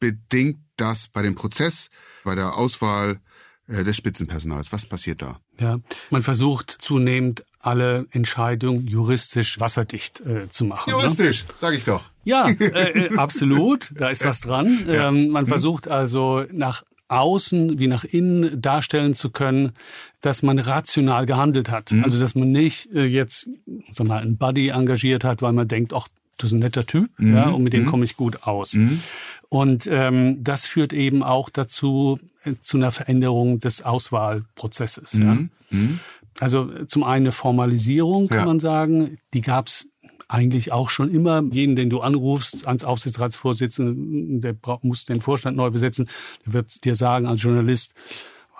bedingt 0.00 0.58
das 0.76 1.08
bei 1.08 1.20
dem 1.22 1.34
Prozess, 1.34 1.90
bei 2.24 2.34
der 2.34 2.56
Auswahl 2.56 3.20
äh, 3.68 3.84
des 3.84 3.96
Spitzenpersonals? 3.96 4.72
Was 4.72 4.86
passiert 4.86 5.20
da? 5.20 5.38
Ja, 5.60 5.78
man 6.10 6.22
versucht 6.22 6.70
zunehmend 6.70 7.44
alle 7.60 8.06
Entscheidungen 8.10 8.86
juristisch 8.86 9.60
wasserdicht 9.60 10.20
äh, 10.20 10.48
zu 10.48 10.64
machen. 10.64 10.90
Ne? 10.90 10.98
Juristisch, 10.98 11.44
ne? 11.44 11.54
sage 11.60 11.76
ich 11.76 11.84
doch. 11.84 12.04
Ja, 12.24 12.48
äh, 12.58 13.06
äh, 13.06 13.16
absolut. 13.18 13.92
Da 13.94 14.08
ist 14.08 14.24
was 14.24 14.40
dran. 14.40 14.86
Ja. 14.86 15.08
Ähm, 15.08 15.28
man 15.28 15.44
mhm. 15.44 15.48
versucht 15.48 15.88
also 15.88 16.46
nach 16.52 16.84
außen 17.08 17.78
wie 17.78 17.86
nach 17.86 18.04
innen 18.04 18.60
darstellen 18.60 19.14
zu 19.14 19.30
können, 19.30 19.72
dass 20.20 20.42
man 20.42 20.58
rational 20.58 21.26
gehandelt 21.26 21.70
hat. 21.70 21.92
Mhm. 21.92 22.04
Also 22.04 22.18
dass 22.18 22.34
man 22.34 22.50
nicht 22.50 22.92
äh, 22.92 23.04
jetzt 23.04 23.48
sag 23.92 24.06
mal, 24.06 24.20
einen 24.20 24.36
Buddy 24.36 24.68
engagiert 24.68 25.24
hat, 25.24 25.42
weil 25.42 25.52
man 25.52 25.68
denkt, 25.68 25.92
ach, 25.92 26.08
das 26.38 26.50
ist 26.50 26.56
ein 26.56 26.58
netter 26.58 26.84
Typ, 26.84 27.10
mhm. 27.18 27.34
ja, 27.34 27.48
und 27.48 27.62
mit 27.62 27.72
dem 27.72 27.84
mhm. 27.84 27.86
komme 27.88 28.04
ich 28.04 28.16
gut 28.16 28.42
aus. 28.42 28.74
Mhm. 28.74 29.00
Und 29.48 29.88
ähm, 29.90 30.42
das 30.42 30.66
führt 30.66 30.92
eben 30.92 31.22
auch 31.22 31.48
dazu 31.48 32.18
äh, 32.44 32.54
zu 32.60 32.76
einer 32.76 32.90
Veränderung 32.90 33.58
des 33.58 33.82
Auswahlprozesses. 33.82 35.14
Ja. 35.14 35.34
Mhm. 35.34 35.50
Mhm. 35.70 36.00
Also 36.38 36.84
zum 36.86 37.02
einen 37.02 37.26
eine 37.26 37.32
Formalisierung, 37.32 38.28
kann 38.28 38.40
ja. 38.40 38.44
man 38.44 38.60
sagen, 38.60 39.18
die 39.32 39.40
gab's 39.40 39.86
eigentlich 40.28 40.72
auch 40.72 40.90
schon 40.90 41.10
immer. 41.10 41.42
Jeden, 41.50 41.76
den 41.76 41.90
du 41.90 42.00
anrufst 42.00 42.66
ans 42.66 42.84
Aufsichtsratsvorsitzenden, 42.84 44.40
der 44.40 44.56
muss 44.82 45.06
den 45.06 45.20
Vorstand 45.20 45.56
neu 45.56 45.70
besetzen, 45.70 46.08
der 46.44 46.52
wird 46.52 46.84
dir 46.84 46.94
sagen 46.94 47.26
als 47.26 47.42
Journalist, 47.42 47.92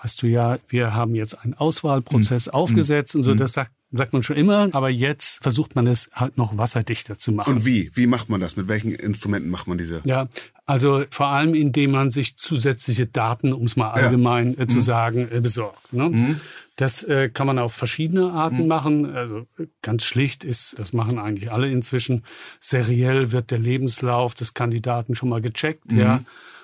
weißt 0.01 0.21
du 0.21 0.27
ja, 0.27 0.59
wir 0.69 0.93
haben 0.93 1.15
jetzt 1.15 1.33
einen 1.33 1.53
Auswahlprozess 1.53 2.47
mhm. 2.47 2.53
aufgesetzt 2.53 3.15
und 3.15 3.23
so, 3.23 3.33
das 3.33 3.53
sagt 3.53 3.71
sagt 3.91 4.13
man 4.13 4.23
schon 4.23 4.35
immer, 4.35 4.69
aber 4.73 4.89
jetzt 4.89 5.41
versucht 5.41 5.75
man 5.75 5.87
es 5.87 6.09
halt 6.13 6.37
noch 6.37 6.57
wasserdichter 6.57 7.17
zu 7.17 7.31
machen. 7.31 7.55
Und 7.55 7.65
wie? 7.65 7.89
Wie 7.93 8.07
macht 8.07 8.29
man 8.29 8.41
das? 8.41 8.57
Mit 8.57 8.67
welchen 8.67 8.91
Instrumenten 8.91 9.49
macht 9.49 9.67
man 9.67 9.77
diese? 9.77 10.01
Ja, 10.03 10.27
also 10.65 11.03
vor 11.09 11.27
allem, 11.27 11.53
indem 11.53 11.91
man 11.91 12.11
sich 12.11 12.37
zusätzliche 12.37 13.05
Daten, 13.05 13.53
um 13.53 13.65
es 13.65 13.75
mal 13.75 13.91
allgemein 13.91 14.55
ja. 14.55 14.63
äh, 14.63 14.67
zu 14.67 14.77
mhm. 14.77 14.81
sagen, 14.81 15.27
äh, 15.31 15.39
besorgt. 15.39 15.93
Ne? 15.93 16.09
Mhm. 16.09 16.41
Das 16.77 17.03
äh, 17.03 17.29
kann 17.29 17.47
man 17.47 17.57
auf 17.57 17.73
verschiedene 17.73 18.31
Arten 18.31 18.61
mhm. 18.61 18.67
machen. 18.67 19.15
Also 19.15 19.47
ganz 19.81 20.03
schlicht 20.03 20.43
ist, 20.43 20.77
das 20.77 20.93
machen 20.93 21.17
eigentlich 21.17 21.51
alle 21.51 21.69
inzwischen. 21.69 22.23
Seriell 22.59 23.31
wird 23.31 23.51
der 23.51 23.59
Lebenslauf 23.59 24.35
des 24.35 24.53
Kandidaten 24.53 25.15
schon 25.15 25.29
mal 25.29 25.41
gecheckt. 25.41 25.91
Mhm. 25.91 25.99
Ja, 25.99 26.21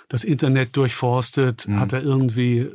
das 0.10 0.24
Internet 0.24 0.78
durchforstet, 0.78 1.68
mhm. 1.68 1.80
hat 1.80 1.94
er 1.94 2.04
irgendwie, 2.04 2.70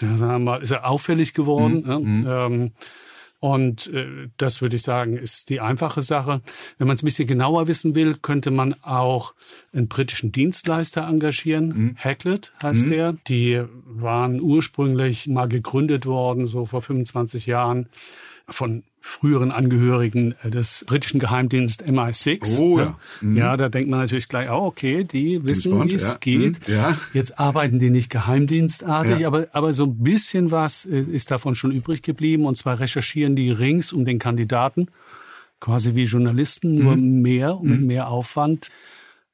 ja, 0.00 0.16
sagen 0.16 0.32
wir 0.32 0.38
mal, 0.40 0.62
ist 0.62 0.72
er 0.72 0.88
auffällig 0.88 1.32
geworden. 1.32 1.82
Mhm. 1.84 1.88
Ja? 1.88 1.98
Mhm. 2.00 2.26
Ähm, 2.54 2.72
und 3.40 3.86
äh, 3.88 4.28
das 4.36 4.60
würde 4.60 4.76
ich 4.76 4.82
sagen, 4.82 5.16
ist 5.16 5.48
die 5.48 5.60
einfache 5.60 6.02
Sache. 6.02 6.42
Wenn 6.76 6.86
man 6.86 6.96
es 6.96 7.02
ein 7.02 7.06
bisschen 7.06 7.26
genauer 7.26 7.66
wissen 7.68 7.94
will, 7.94 8.16
könnte 8.20 8.50
man 8.50 8.76
auch 8.82 9.34
einen 9.72 9.88
britischen 9.88 10.30
Dienstleister 10.30 11.08
engagieren. 11.08 11.68
Mhm. 11.68 11.96
Hacklet 11.96 12.52
heißt 12.62 12.86
mhm. 12.86 12.90
der. 12.90 13.12
Die 13.28 13.62
waren 13.86 14.40
ursprünglich 14.42 15.26
mal 15.26 15.48
gegründet 15.48 16.04
worden, 16.04 16.46
so 16.46 16.66
vor 16.66 16.82
25 16.82 17.46
Jahren, 17.46 17.88
von 18.46 18.82
früheren 19.00 19.50
Angehörigen 19.50 20.34
äh, 20.42 20.50
des 20.50 20.84
britischen 20.86 21.20
Geheimdienstes 21.20 21.86
MI6. 21.86 22.58
Oh 22.58 22.78
ja. 22.78 22.98
Mhm. 23.20 23.36
Ja, 23.36 23.56
da 23.56 23.68
denkt 23.68 23.90
man 23.90 24.00
natürlich 24.00 24.28
gleich, 24.28 24.50
oh, 24.50 24.66
okay, 24.66 25.04
die 25.04 25.44
wissen, 25.44 25.88
wie 25.88 25.94
es 25.94 26.12
ja. 26.12 26.18
geht. 26.20 26.68
Mhm. 26.68 26.74
Ja. 26.74 26.98
Jetzt 27.12 27.38
arbeiten 27.38 27.78
die 27.78 27.90
nicht 27.90 28.10
geheimdienstartig, 28.10 29.20
ja. 29.20 29.26
aber, 29.26 29.48
aber 29.52 29.72
so 29.72 29.84
ein 29.84 29.98
bisschen 30.02 30.50
was 30.50 30.84
äh, 30.84 31.00
ist 31.00 31.30
davon 31.30 31.54
schon 31.54 31.72
übrig 31.72 32.02
geblieben. 32.02 32.44
Und 32.44 32.56
zwar 32.56 32.78
recherchieren 32.78 33.36
die 33.36 33.50
rings 33.50 33.92
um 33.92 34.04
den 34.04 34.18
Kandidaten, 34.18 34.88
quasi 35.60 35.94
wie 35.94 36.04
Journalisten, 36.04 36.78
nur 36.78 36.96
mhm. 36.96 37.22
mehr 37.22 37.56
und 37.56 37.68
mit 37.68 37.80
mhm. 37.80 37.86
mehr 37.86 38.08
Aufwand 38.08 38.70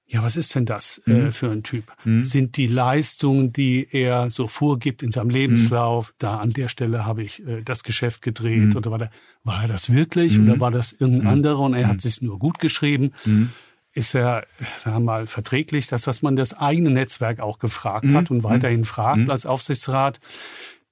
ja, 0.08 0.22
was 0.22 0.36
ist 0.36 0.54
denn 0.54 0.66
das 0.66 1.02
äh, 1.06 1.12
mhm. 1.12 1.32
für 1.32 1.50
ein 1.50 1.64
Typ? 1.64 1.92
Mhm. 2.04 2.24
Sind 2.24 2.56
die 2.56 2.68
Leistungen, 2.68 3.52
die 3.52 3.88
er 3.90 4.30
so 4.30 4.46
vorgibt 4.46 5.02
in 5.02 5.10
seinem 5.10 5.30
Lebenslauf, 5.30 6.10
mhm. 6.10 6.14
da 6.18 6.36
an 6.38 6.50
der 6.50 6.68
Stelle 6.68 7.04
habe 7.04 7.24
ich 7.24 7.44
äh, 7.44 7.62
das 7.62 7.82
Geschäft 7.82 8.22
gedreht 8.22 8.66
mhm. 8.66 8.76
oder 8.76 8.90
war, 8.92 8.98
der, 8.98 9.10
war 9.42 9.62
er 9.62 9.68
das 9.68 9.92
wirklich 9.92 10.38
mhm. 10.38 10.48
oder 10.48 10.60
war 10.60 10.70
das 10.70 10.92
irgendein 10.92 11.22
mhm. 11.22 11.28
anderer 11.28 11.60
und 11.60 11.74
er 11.74 11.88
hat 11.88 12.00
sich 12.00 12.22
nur 12.22 12.38
gut 12.38 12.60
geschrieben? 12.60 13.12
Ist 13.92 14.14
er, 14.14 14.46
sagen 14.76 14.96
wir 14.96 15.00
mal, 15.00 15.26
verträglich, 15.26 15.86
das, 15.86 16.06
was 16.06 16.22
man 16.22 16.36
das 16.36 16.54
eigene 16.54 16.90
Netzwerk 16.90 17.40
auch 17.40 17.58
gefragt 17.58 18.06
hat 18.12 18.30
und 18.30 18.44
weiterhin 18.44 18.84
fragt 18.84 19.28
als 19.30 19.46
Aufsichtsrat? 19.46 20.20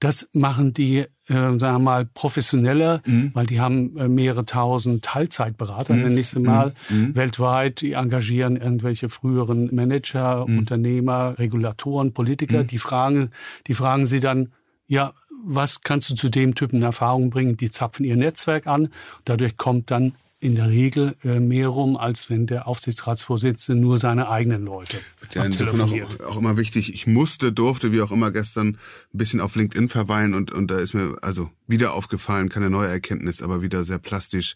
Das 0.00 0.28
machen 0.32 0.74
die, 0.74 0.98
äh, 0.98 1.08
sagen 1.28 1.60
wir 1.60 1.78
mal, 1.78 2.04
professioneller, 2.04 3.00
mhm. 3.06 3.30
weil 3.32 3.46
die 3.46 3.60
haben 3.60 3.96
äh, 3.96 4.08
mehrere 4.08 4.44
tausend 4.44 5.04
Teilzeitberater, 5.04 5.94
mhm. 5.94 6.02
nenne 6.02 6.20
ich 6.20 6.28
sie 6.28 6.40
mal, 6.40 6.74
mhm. 6.90 6.96
mhm. 6.96 7.14
weltweit. 7.14 7.80
Die 7.80 7.92
engagieren 7.92 8.56
irgendwelche 8.56 9.08
früheren 9.08 9.74
Manager, 9.74 10.46
mhm. 10.46 10.58
Unternehmer, 10.58 11.38
Regulatoren, 11.38 12.12
Politiker. 12.12 12.64
Mhm. 12.64 12.66
Die 12.66 12.78
fragen, 12.78 13.30
die 13.66 13.74
fragen 13.74 14.06
sie 14.06 14.20
dann, 14.20 14.52
ja, 14.86 15.12
was 15.46 15.82
kannst 15.82 16.10
du 16.10 16.14
zu 16.14 16.28
dem 16.28 16.54
Typen 16.54 16.82
Erfahrung 16.82 17.30
bringen? 17.30 17.56
Die 17.56 17.70
zapfen 17.70 18.04
ihr 18.04 18.16
Netzwerk 18.16 18.66
an. 18.66 18.88
Dadurch 19.24 19.56
kommt 19.56 19.90
dann 19.90 20.12
in 20.44 20.56
der 20.56 20.68
Regel 20.68 21.16
äh, 21.24 21.40
mehr 21.40 21.68
rum, 21.68 21.96
als 21.96 22.28
wenn 22.28 22.46
der 22.46 22.68
Aufsichtsratsvorsitzende 22.68 23.80
nur 23.80 23.98
seine 23.98 24.28
eigenen 24.28 24.66
Leute 24.66 24.98
ja, 25.32 25.42
auch, 25.46 26.32
auch 26.32 26.36
immer 26.36 26.58
wichtig, 26.58 26.92
ich 26.92 27.06
musste, 27.06 27.50
durfte, 27.50 27.92
wie 27.92 28.02
auch 28.02 28.10
immer 28.10 28.30
gestern, 28.30 28.68
ein 28.68 28.78
bisschen 29.18 29.40
auf 29.40 29.56
LinkedIn 29.56 29.88
verweilen 29.88 30.34
und, 30.34 30.52
und 30.52 30.70
da 30.70 30.78
ist 30.78 30.92
mir 30.92 31.16
also 31.22 31.48
wieder 31.66 31.94
aufgefallen, 31.94 32.50
keine 32.50 32.68
neue 32.68 32.88
Erkenntnis, 32.88 33.40
aber 33.40 33.62
wieder 33.62 33.84
sehr 33.84 33.98
plastisch, 33.98 34.54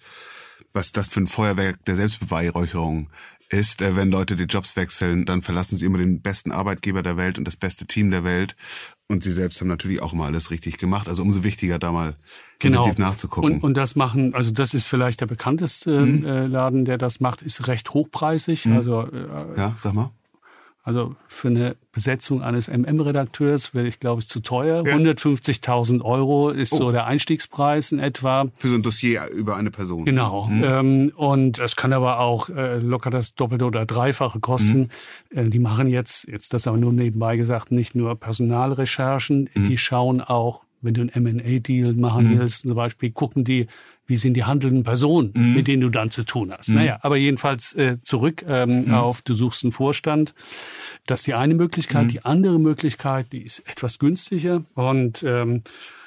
was 0.74 0.92
das 0.92 1.08
für 1.08 1.20
ein 1.20 1.26
Feuerwerk 1.26 1.82
der 1.86 1.96
Selbstbeweihräucherung 1.96 3.08
ist, 3.48 3.80
äh, 3.80 3.96
wenn 3.96 4.10
Leute 4.10 4.36
die 4.36 4.44
Jobs 4.44 4.76
wechseln, 4.76 5.24
dann 5.24 5.42
verlassen 5.42 5.78
sie 5.78 5.86
immer 5.86 5.96
den 5.96 6.20
besten 6.20 6.52
Arbeitgeber 6.52 7.02
der 7.02 7.16
Welt 7.16 7.38
und 7.38 7.46
das 7.46 7.56
beste 7.56 7.86
Team 7.86 8.10
der 8.10 8.24
Welt. 8.24 8.56
Und 9.10 9.22
sie 9.22 9.32
selbst 9.32 9.58
haben 9.60 9.68
natürlich 9.68 10.02
auch 10.02 10.12
immer 10.12 10.26
alles 10.26 10.50
richtig 10.50 10.76
gemacht. 10.76 11.08
Also 11.08 11.22
umso 11.22 11.42
wichtiger, 11.42 11.78
da 11.78 11.92
mal 11.92 12.16
genau. 12.58 12.80
intensiv 12.80 12.98
nachzugucken. 12.98 13.54
Und, 13.54 13.62
und 13.62 13.74
das 13.74 13.96
machen, 13.96 14.34
also 14.34 14.50
das 14.50 14.74
ist 14.74 14.86
vielleicht 14.86 15.22
der 15.22 15.26
bekannteste 15.26 16.04
mhm. 16.04 16.26
äh, 16.26 16.46
Laden, 16.46 16.84
der 16.84 16.98
das 16.98 17.18
macht, 17.18 17.40
ist 17.40 17.68
recht 17.68 17.94
hochpreisig. 17.94 18.66
Mhm. 18.66 18.76
Also 18.76 19.06
äh, 19.10 19.56
ja, 19.56 19.74
sag 19.78 19.94
mal. 19.94 20.10
Also 20.88 21.16
für 21.26 21.48
eine 21.48 21.76
Besetzung 21.92 22.42
eines 22.42 22.66
MM-Redakteurs 22.66 23.74
wäre 23.74 23.86
ich, 23.86 24.00
glaube 24.00 24.22
ich, 24.22 24.28
zu 24.28 24.40
teuer. 24.40 24.86
Ja. 24.86 24.96
150.000 24.96 26.00
Euro 26.00 26.48
ist 26.48 26.72
oh. 26.72 26.76
so 26.78 26.92
der 26.92 27.06
Einstiegspreis 27.06 27.92
in 27.92 27.98
etwa. 27.98 28.46
Für 28.56 28.68
so 28.68 28.74
ein 28.74 28.82
Dossier 28.82 29.28
über 29.30 29.54
eine 29.58 29.70
Person. 29.70 30.06
Genau. 30.06 30.46
Mhm. 30.46 30.64
Ähm, 30.64 31.12
und 31.14 31.58
es 31.58 31.76
kann 31.76 31.92
aber 31.92 32.20
auch 32.20 32.48
äh, 32.48 32.78
locker 32.78 33.10
das 33.10 33.34
Doppelte 33.34 33.66
oder 33.66 33.84
Dreifache 33.84 34.40
kosten. 34.40 34.88
Mhm. 35.30 35.38
Äh, 35.38 35.50
die 35.50 35.58
machen 35.58 35.88
jetzt, 35.88 36.26
jetzt 36.26 36.54
das 36.54 36.66
aber 36.66 36.78
nur 36.78 36.94
nebenbei 36.94 37.36
gesagt, 37.36 37.70
nicht 37.70 37.94
nur 37.94 38.18
Personalrecherchen, 38.18 39.50
mhm. 39.52 39.68
die 39.68 39.76
schauen 39.76 40.22
auch, 40.22 40.62
wenn 40.80 40.94
du 40.94 41.02
einen 41.02 41.10
M&A-Deal 41.10 41.92
machen 41.96 42.32
mhm. 42.32 42.38
willst, 42.38 42.62
zum 42.62 42.74
Beispiel, 42.74 43.10
gucken 43.10 43.44
die, 43.44 43.66
wie 44.08 44.16
sind 44.16 44.34
die 44.34 44.44
handelnden 44.44 44.82
Personen, 44.82 45.32
mhm. 45.34 45.54
mit 45.54 45.68
denen 45.68 45.82
du 45.82 45.90
dann 45.90 46.10
zu 46.10 46.24
tun 46.24 46.52
hast. 46.56 46.70
Mhm. 46.70 46.76
Naja, 46.76 46.98
aber 47.02 47.16
jedenfalls 47.16 47.74
äh, 47.74 47.98
zurück 48.02 48.44
ähm, 48.48 48.86
mhm. 48.86 48.94
auf, 48.94 49.22
du 49.22 49.34
suchst 49.34 49.62
einen 49.62 49.72
Vorstand. 49.72 50.34
Das 51.06 51.20
ist 51.20 51.26
die 51.26 51.34
eine 51.34 51.54
Möglichkeit. 51.54 52.06
Mhm. 52.06 52.08
Die 52.08 52.24
andere 52.24 52.58
Möglichkeit, 52.58 53.32
die 53.32 53.42
ist 53.42 53.60
etwas 53.68 53.98
günstiger 53.98 54.64
und 54.74 55.22
ähm, 55.22 55.62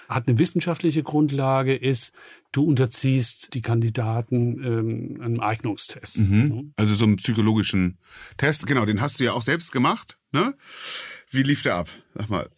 hat 0.09 0.27
eine 0.27 0.39
wissenschaftliche 0.39 1.03
Grundlage, 1.03 1.75
ist, 1.75 2.11
du 2.51 2.63
unterziehst 2.65 3.53
die 3.53 3.61
Kandidaten 3.61 4.63
ähm, 4.63 5.21
einem 5.21 5.39
Eignungstest. 5.39 6.19
Mhm. 6.19 6.73
Also 6.75 6.95
so 6.95 7.05
einen 7.05 7.15
psychologischen 7.15 7.97
Test. 8.37 8.67
Genau, 8.67 8.85
den 8.85 8.99
hast 8.99 9.19
du 9.19 9.23
ja 9.23 9.33
auch 9.33 9.43
selbst 9.43 9.71
gemacht. 9.71 10.19
Ne? 10.33 10.55
Wie 11.29 11.43
lief 11.43 11.63
der 11.63 11.75
ab? 11.75 11.89
Sag 12.15 12.29
mal. 12.29 12.49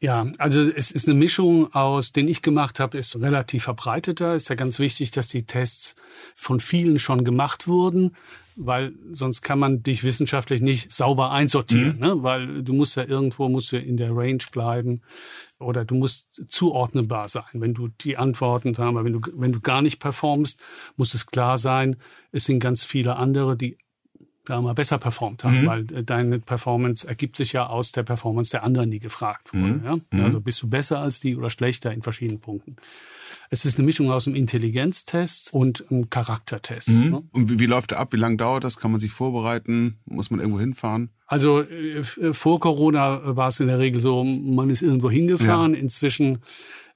Ja, 0.00 0.28
also 0.38 0.60
es 0.60 0.92
ist 0.92 1.08
eine 1.08 1.18
Mischung 1.18 1.74
aus, 1.74 2.12
den 2.12 2.28
ich 2.28 2.40
gemacht 2.42 2.78
habe, 2.78 2.96
ist 2.98 3.16
relativ 3.20 3.64
verbreiteter. 3.64 4.36
Ist 4.36 4.48
ja 4.48 4.54
ganz 4.54 4.78
wichtig, 4.78 5.10
dass 5.10 5.26
die 5.26 5.44
Tests 5.44 5.96
von 6.36 6.60
vielen 6.60 7.00
schon 7.00 7.24
gemacht 7.24 7.66
wurden, 7.66 8.14
weil 8.54 8.92
sonst 9.10 9.42
kann 9.42 9.58
man 9.58 9.82
dich 9.82 10.04
wissenschaftlich 10.04 10.62
nicht 10.62 10.92
sauber 10.92 11.32
einsortieren, 11.32 11.96
mhm. 11.96 12.00
ne? 12.00 12.22
weil 12.22 12.62
du 12.62 12.74
musst 12.74 12.96
ja 12.96 13.04
irgendwo 13.04 13.48
musst 13.48 13.72
du 13.72 13.78
in 13.78 13.96
der 13.96 14.14
Range 14.14 14.42
bleiben 14.52 15.02
oder 15.58 15.84
du 15.84 15.96
musst 15.96 16.42
zuordnenbar 16.48 17.28
sein. 17.28 17.44
Wenn 17.54 17.74
du 17.74 17.88
die 17.88 18.16
Antworten 18.16 18.76
wir, 18.76 19.04
wenn 19.04 19.12
du 19.12 19.20
wenn 19.34 19.52
du 19.52 19.60
gar 19.60 19.82
nicht 19.82 19.98
performst, 19.98 20.60
muss 20.96 21.14
es 21.14 21.26
klar 21.26 21.58
sein, 21.58 21.96
es 22.30 22.44
sind 22.44 22.60
ganz 22.60 22.84
viele 22.84 23.16
andere, 23.16 23.56
die 23.56 23.78
da 24.48 24.60
mal 24.60 24.74
besser 24.74 24.98
performt 24.98 25.44
haben, 25.44 25.62
mhm. 25.62 25.66
weil 25.66 25.92
äh, 25.92 26.04
deine 26.04 26.38
Performance 26.38 27.06
ergibt 27.06 27.36
sich 27.36 27.52
ja 27.52 27.66
aus 27.66 27.92
der 27.92 28.02
Performance 28.02 28.50
der 28.50 28.64
anderen, 28.64 28.90
die 28.90 28.98
gefragt 28.98 29.52
wurde. 29.52 29.74
Mhm. 29.74 29.84
Ja? 29.84 29.96
Mhm. 30.10 30.24
Also 30.24 30.40
bist 30.40 30.62
du 30.62 30.68
besser 30.68 30.98
als 31.00 31.20
die 31.20 31.36
oder 31.36 31.50
schlechter 31.50 31.92
in 31.92 32.02
verschiedenen 32.02 32.40
Punkten. 32.40 32.76
Es 33.50 33.64
ist 33.64 33.78
eine 33.78 33.86
Mischung 33.86 34.10
aus 34.10 34.26
einem 34.26 34.36
Intelligenztest 34.36 35.52
und 35.52 35.84
einem 35.90 36.10
Charaktertest. 36.10 36.90
Mhm. 36.90 37.10
Ne? 37.10 37.22
Und 37.32 37.50
wie, 37.50 37.58
wie 37.58 37.66
läuft 37.66 37.90
der 37.90 37.98
ab? 37.98 38.12
Wie 38.12 38.16
lange 38.16 38.36
dauert 38.36 38.64
das? 38.64 38.78
Kann 38.78 38.90
man 38.90 39.00
sich 39.00 39.12
vorbereiten? 39.12 39.98
Muss 40.06 40.30
man 40.30 40.40
irgendwo 40.40 40.60
hinfahren? 40.60 41.10
Also 41.26 41.62
äh, 41.62 42.02
vor 42.32 42.60
Corona 42.60 43.36
war 43.36 43.48
es 43.48 43.60
in 43.60 43.68
der 43.68 43.78
Regel 43.78 44.00
so, 44.00 44.24
man 44.24 44.70
ist 44.70 44.82
irgendwo 44.82 45.10
hingefahren. 45.10 45.74
Ja. 45.74 45.80
Inzwischen 45.80 46.38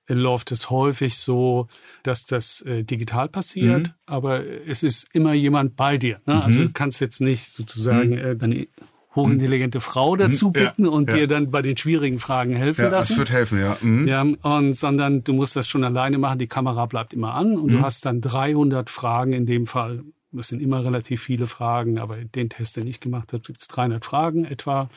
läuft 0.09 0.53
es 0.53 0.71
häufig 0.71 1.17
so, 1.17 1.69
dass 2.03 2.25
das 2.25 2.61
äh, 2.63 2.83
digital 2.85 3.29
passiert, 3.29 3.89
mhm. 3.89 3.95
aber 4.07 4.45
es 4.67 4.83
ist 4.83 5.07
immer 5.13 5.33
jemand 5.33 5.77
bei 5.77 5.99
dir. 5.99 6.21
Ne? 6.27 6.35
Also 6.35 6.37
mhm. 6.37 6.53
Also 6.53 6.61
du 6.65 6.73
kannst 6.73 7.01
jetzt 7.01 7.21
nicht 7.21 7.51
sozusagen 7.51 8.11
mhm. 8.11 8.19
äh, 8.19 8.37
deine 8.37 8.67
hochintelligente 9.15 9.81
Frau 9.81 10.17
dazu 10.17 10.51
bitten 10.53 10.85
ja, 10.85 10.91
und 10.91 11.11
ja. 11.11 11.17
dir 11.17 11.27
dann 11.27 11.51
bei 11.51 11.63
den 11.63 11.77
schwierigen 11.77 12.19
Fragen 12.19 12.55
helfen 12.55 12.85
ja, 12.85 12.91
lassen. 12.91 13.13
Das 13.13 13.19
wird 13.19 13.31
helfen, 13.31 13.61
ja. 13.61 13.77
Mhm. 13.81 14.09
Ja, 14.09 14.23
und 14.23 14.75
sondern 14.75 15.23
du 15.23 15.33
musst 15.33 15.55
das 15.57 15.69
schon 15.69 15.85
alleine 15.85 16.19
machen. 16.19 16.39
Die 16.39 16.47
Kamera 16.47 16.87
bleibt 16.87 17.13
immer 17.13 17.35
an 17.35 17.57
und 17.57 17.67
mhm. 17.67 17.77
du 17.77 17.81
hast 17.83 18.07
dann 18.07 18.21
300 18.21 18.91
Fragen 18.91 19.33
in 19.33 19.47
dem 19.47 19.67
Fall. 19.67 20.03
Das 20.33 20.49
sind 20.49 20.61
immer 20.61 20.85
relativ 20.85 21.23
viele 21.23 21.47
Fragen, 21.47 21.99
aber 21.99 22.17
den 22.17 22.51
Test, 22.51 22.77
den 22.77 22.87
ich 22.87 23.01
gemacht 23.01 23.33
habe, 23.33 23.43
gibt 23.43 23.61
es 23.61 23.69
300 23.69 24.05
Fragen 24.05 24.45
etwa. 24.45 24.91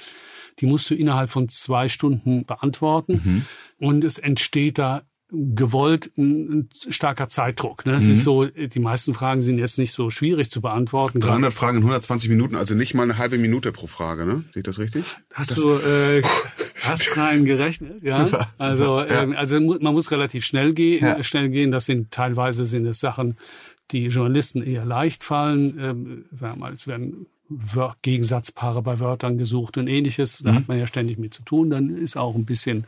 Die 0.60 0.66
musst 0.66 0.90
du 0.90 0.96
innerhalb 0.96 1.30
von 1.30 1.50
zwei 1.50 1.90
Stunden 1.90 2.46
beantworten. 2.46 3.22
Mhm. 3.24 3.46
Und 3.86 4.04
es 4.04 4.18
entsteht 4.18 4.78
da 4.78 5.04
gewollt 5.32 6.12
ein, 6.18 6.60
ein 6.60 6.70
starker 6.90 7.28
Zeitdruck. 7.30 7.86
Ne? 7.86 7.96
Es 7.96 8.06
mhm. 8.06 8.14
ist 8.14 8.24
so, 8.24 8.46
die 8.46 8.80
meisten 8.80 9.14
Fragen 9.14 9.42
sind 9.42 9.58
jetzt 9.58 9.78
nicht 9.80 9.92
so 9.92 10.12
schwierig 10.12 10.52
zu 10.52 10.62
beantworten. 10.62 11.20
300 11.20 11.52
Fragen 11.52 11.78
in 11.78 11.84
120 11.84 12.30
Minuten, 12.30 12.56
also 12.56 12.76
nicht 12.76 12.94
mal 12.94 13.04
eine 13.04 13.18
halbe 13.18 13.38
Minute 13.38 13.72
pro 13.72 13.88
Frage, 13.88 14.26
ne? 14.26 14.44
Sehe 14.54 14.62
ich 14.62 14.64
das 14.64 14.78
richtig? 14.78 15.04
Hast 15.34 15.52
das 15.52 15.60
du 15.60 15.74
äh, 15.74 16.22
hast 16.84 17.18
rein 17.18 17.44
gerechnet, 17.46 18.04
ja? 18.04 18.18
Super. 18.18 18.54
Also 18.58 19.00
ja. 19.00 19.24
Ähm, 19.24 19.36
also 19.36 19.60
man 19.60 19.94
muss 19.94 20.12
relativ 20.12 20.46
schnell 20.46 20.74
gehen, 20.74 21.04
ja. 21.04 21.22
schnell 21.24 21.50
gehen. 21.50 21.72
Das 21.72 21.86
sind 21.86 22.12
teilweise 22.12 22.68
sind 22.68 22.86
es 22.86 23.00
Sachen, 23.00 23.38
die 23.92 24.08
Journalisten 24.08 24.62
eher 24.62 24.86
leicht 24.86 25.24
fallen. 25.24 25.78
Ähm, 25.80 26.26
sagen 26.32 26.54
wir 26.54 26.60
mal, 26.60 26.74
es 26.74 26.88
werden 26.88 27.28
Gegensatzpaare 28.02 28.82
bei 28.82 29.00
Wörtern 29.00 29.38
gesucht 29.38 29.78
und 29.78 29.88
ähnliches. 29.88 30.40
Da 30.44 30.52
mhm. 30.52 30.56
hat 30.56 30.68
man 30.68 30.80
ja 30.80 30.88
ständig 30.88 31.18
mit 31.18 31.34
zu 31.34 31.44
tun. 31.44 31.70
Dann 31.70 31.96
ist 31.98 32.18
auch 32.18 32.36
ein 32.36 32.46
bisschen 32.46 32.86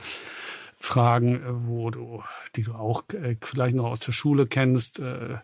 Fragen, 0.79 1.35
äh, 1.35 1.67
wo 1.67 1.89
du, 1.89 2.23
die 2.55 2.63
du 2.63 2.73
auch 2.73 3.03
äh, 3.09 3.35
vielleicht 3.41 3.75
noch 3.75 3.85
aus 3.85 3.99
der 3.99 4.11
Schule 4.11 4.45
kennst. 4.45 4.99
Äh, 4.99 5.37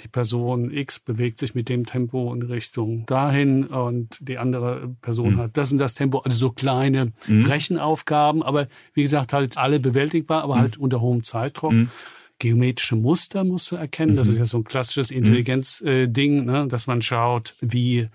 die 0.00 0.08
Person 0.08 0.70
X 0.70 0.98
bewegt 0.98 1.38
sich 1.38 1.54
mit 1.54 1.68
dem 1.68 1.86
Tempo 1.86 2.32
in 2.32 2.42
Richtung 2.42 3.04
dahin 3.06 3.66
und 3.66 4.18
die 4.20 4.38
andere 4.38 4.94
Person 5.02 5.34
mhm. 5.34 5.38
hat 5.38 5.56
das 5.56 5.72
und 5.72 5.78
das 5.78 5.94
Tempo. 5.94 6.18
Also 6.18 6.36
so 6.36 6.50
kleine 6.50 7.12
mhm. 7.26 7.44
Rechenaufgaben, 7.44 8.42
aber 8.42 8.68
wie 8.94 9.02
gesagt, 9.02 9.32
halt 9.32 9.58
alle 9.58 9.80
bewältigbar, 9.80 10.42
aber 10.44 10.56
mhm. 10.56 10.60
halt 10.60 10.76
unter 10.78 11.00
hohem 11.00 11.22
Zeitdruck. 11.24 11.72
Mhm. 12.40 12.48
Geometrische 12.48 12.96
Muster 12.96 13.44
musst 13.44 13.70
du 13.70 13.76
erkennen. 13.76 14.16
Das 14.16 14.26
mhm. 14.26 14.34
ist 14.34 14.38
ja 14.38 14.44
so 14.46 14.58
ein 14.58 14.64
klassisches 14.64 15.10
Intelligenzding, 15.10 16.44
ne? 16.44 16.66
dass 16.68 16.86
man 16.86 17.02
schaut, 17.02 17.54
wie 17.60 18.08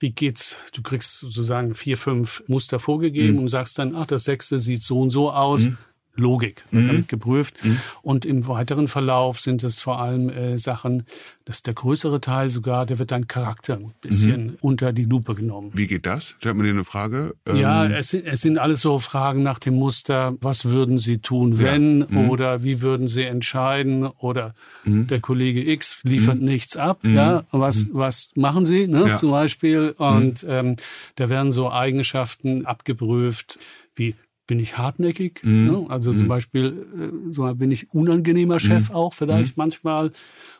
wie 0.00 0.10
geht's? 0.10 0.58
Du 0.72 0.82
kriegst 0.82 1.18
sozusagen 1.18 1.76
vier, 1.76 1.96
fünf 1.96 2.42
Muster 2.48 2.80
vorgegeben 2.80 3.34
mhm. 3.34 3.42
und 3.44 3.48
sagst 3.48 3.78
dann, 3.78 3.94
ach, 3.94 4.06
das 4.06 4.24
sechste 4.24 4.58
sieht 4.58 4.82
so 4.82 5.00
und 5.00 5.10
so 5.10 5.30
aus. 5.30 5.66
Mhm. 5.66 5.78
Logik 6.14 6.64
wird 6.70 6.84
mhm. 6.84 6.86
damit 6.88 7.08
geprüft. 7.08 7.54
Mhm. 7.64 7.78
Und 8.02 8.24
im 8.24 8.46
weiteren 8.46 8.88
Verlauf 8.88 9.40
sind 9.40 9.62
es 9.62 9.80
vor 9.80 10.00
allem 10.00 10.28
äh, 10.28 10.58
Sachen, 10.58 11.04
dass 11.44 11.62
der 11.62 11.74
größere 11.74 12.20
Teil 12.20 12.50
sogar, 12.50 12.86
der 12.86 12.98
wird 12.98 13.10
dein 13.10 13.26
Charakter 13.26 13.74
ein 13.74 13.92
bisschen 14.00 14.44
mhm. 14.44 14.56
unter 14.60 14.92
die 14.92 15.04
Lupe 15.04 15.34
genommen. 15.34 15.70
Wie 15.74 15.86
geht 15.86 16.06
das? 16.06 16.36
Stellt 16.38 16.56
man 16.56 16.66
dir 16.66 16.72
eine 16.72 16.84
Frage? 16.84 17.34
Ähm 17.46 17.56
ja, 17.56 17.86
es 17.86 18.10
sind, 18.10 18.26
es 18.26 18.42
sind 18.42 18.58
alles 18.58 18.80
so 18.80 18.98
Fragen 18.98 19.42
nach 19.42 19.58
dem 19.58 19.74
Muster, 19.74 20.34
was 20.40 20.64
würden 20.64 20.98
Sie 20.98 21.18
tun, 21.18 21.58
wenn? 21.58 22.00
Ja. 22.00 22.06
Mhm. 22.10 22.30
Oder 22.30 22.62
wie 22.62 22.80
würden 22.80 23.08
Sie 23.08 23.22
entscheiden? 23.22 24.06
Oder 24.06 24.54
mhm. 24.84 25.06
der 25.06 25.20
Kollege 25.20 25.68
X 25.70 25.98
liefert 26.02 26.38
mhm. 26.38 26.44
nichts 26.44 26.76
ab. 26.76 27.00
Ja, 27.04 27.44
was, 27.50 27.86
was 27.92 28.30
machen 28.36 28.66
Sie, 28.66 28.86
ne, 28.86 29.08
ja. 29.08 29.16
zum 29.16 29.30
Beispiel? 29.30 29.94
Und 29.96 30.44
ähm, 30.48 30.76
da 31.16 31.28
werden 31.28 31.52
so 31.52 31.70
Eigenschaften 31.70 32.66
abgeprüft, 32.66 33.58
wie 33.94 34.14
bin 34.52 34.60
ich 34.60 34.76
hartnäckig. 34.76 35.42
Mhm. 35.44 35.66
Ne? 35.66 35.86
Also 35.88 36.12
zum 36.12 36.24
mhm. 36.24 36.28
Beispiel 36.28 36.86
äh, 36.94 37.32
so 37.32 37.50
bin 37.54 37.70
ich 37.70 37.90
unangenehmer 37.94 38.60
Chef 38.60 38.90
mhm. 38.90 38.94
auch 38.94 39.14
vielleicht 39.14 39.56
mhm. 39.56 39.62
manchmal. 39.62 40.12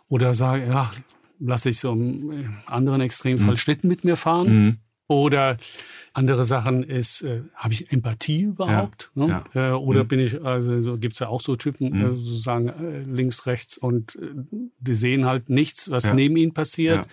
Oder 0.09 0.33
sage, 0.33 0.65
ja, 0.67 0.91
lasse 1.39 1.69
ich 1.69 1.79
so 1.79 1.93
im 1.93 2.55
anderen 2.65 3.03
Extremfall 3.03 3.51
mhm. 3.51 3.57
Schlitten 3.59 3.89
mit 3.89 4.03
mir 4.03 4.17
fahren. 4.17 4.49
Mhm. 4.49 4.77
Oder 5.09 5.59
andere 6.15 6.47
Sachen 6.47 6.85
ist, 6.85 7.21
äh, 7.21 7.43
habe 7.55 7.75
ich 7.75 7.93
Empathie 7.93 8.45
überhaupt? 8.45 9.11
Ja, 9.15 9.27
ne? 9.27 9.43
ja. 9.53 9.73
Äh, 9.73 9.75
oder 9.75 10.05
mhm. 10.05 10.09
bin 10.09 10.21
ich, 10.21 10.43
also 10.43 10.81
so 10.81 10.97
gibt's 10.97 11.19
ja 11.19 11.29
auch 11.29 11.43
so 11.43 11.57
Typen, 11.57 11.91
mhm. 11.91 12.01
äh, 12.01 12.17
sozusagen 12.17 12.69
äh, 12.69 13.03
links, 13.03 13.45
rechts 13.45 13.77
und 13.77 14.17
äh, 14.17 14.21
die 14.81 14.95
sehen 14.95 15.27
halt 15.27 15.51
nichts, 15.51 15.91
was 15.91 16.05
ja. 16.05 16.15
neben 16.15 16.39
ihnen 16.39 16.55
passiert 16.55 17.07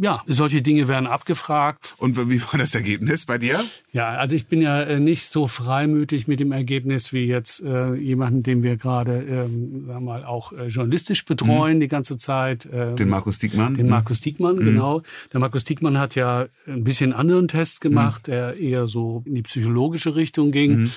ja, 0.00 0.22
solche 0.26 0.60
Dinge 0.60 0.88
werden 0.88 1.06
abgefragt. 1.06 1.94
Und 1.98 2.16
wie 2.28 2.42
war 2.42 2.58
das 2.58 2.74
Ergebnis 2.74 3.26
bei 3.26 3.38
dir? 3.38 3.64
Ja, 3.92 4.08
also 4.10 4.34
ich 4.34 4.46
bin 4.46 4.60
ja 4.60 4.82
äh, 4.82 4.98
nicht 4.98 5.30
so 5.30 5.46
freimütig 5.46 6.26
mit 6.26 6.40
dem 6.40 6.50
Ergebnis 6.52 7.12
wie 7.12 7.26
jetzt 7.26 7.62
äh, 7.62 7.94
jemanden, 7.94 8.42
den 8.42 8.62
wir 8.62 8.76
gerade, 8.76 9.22
ähm, 9.22 9.84
sagen 9.86 9.86
wir 9.86 10.00
mal, 10.00 10.24
auch 10.24 10.52
äh, 10.52 10.66
journalistisch 10.66 11.24
betreuen 11.24 11.76
mhm. 11.76 11.80
die 11.80 11.88
ganze 11.88 12.18
Zeit. 12.18 12.68
Ähm, 12.72 12.96
den 12.96 13.08
Markus 13.08 13.38
Diekmann. 13.38 13.76
Den 13.76 13.86
mhm. 13.86 13.90
Markus 13.90 14.20
Diekmann, 14.20 14.56
mhm. 14.56 14.64
genau. 14.64 15.02
Der 15.32 15.40
Markus 15.40 15.64
Diekmann 15.64 15.98
hat 15.98 16.16
ja 16.16 16.46
ein 16.66 16.82
bisschen 16.82 17.12
anderen 17.12 17.46
Test 17.46 17.80
gemacht, 17.80 18.26
mhm. 18.26 18.32
der 18.32 18.56
eher 18.56 18.88
so 18.88 19.22
in 19.26 19.36
die 19.36 19.42
psychologische 19.42 20.16
Richtung 20.16 20.50
ging. 20.50 20.90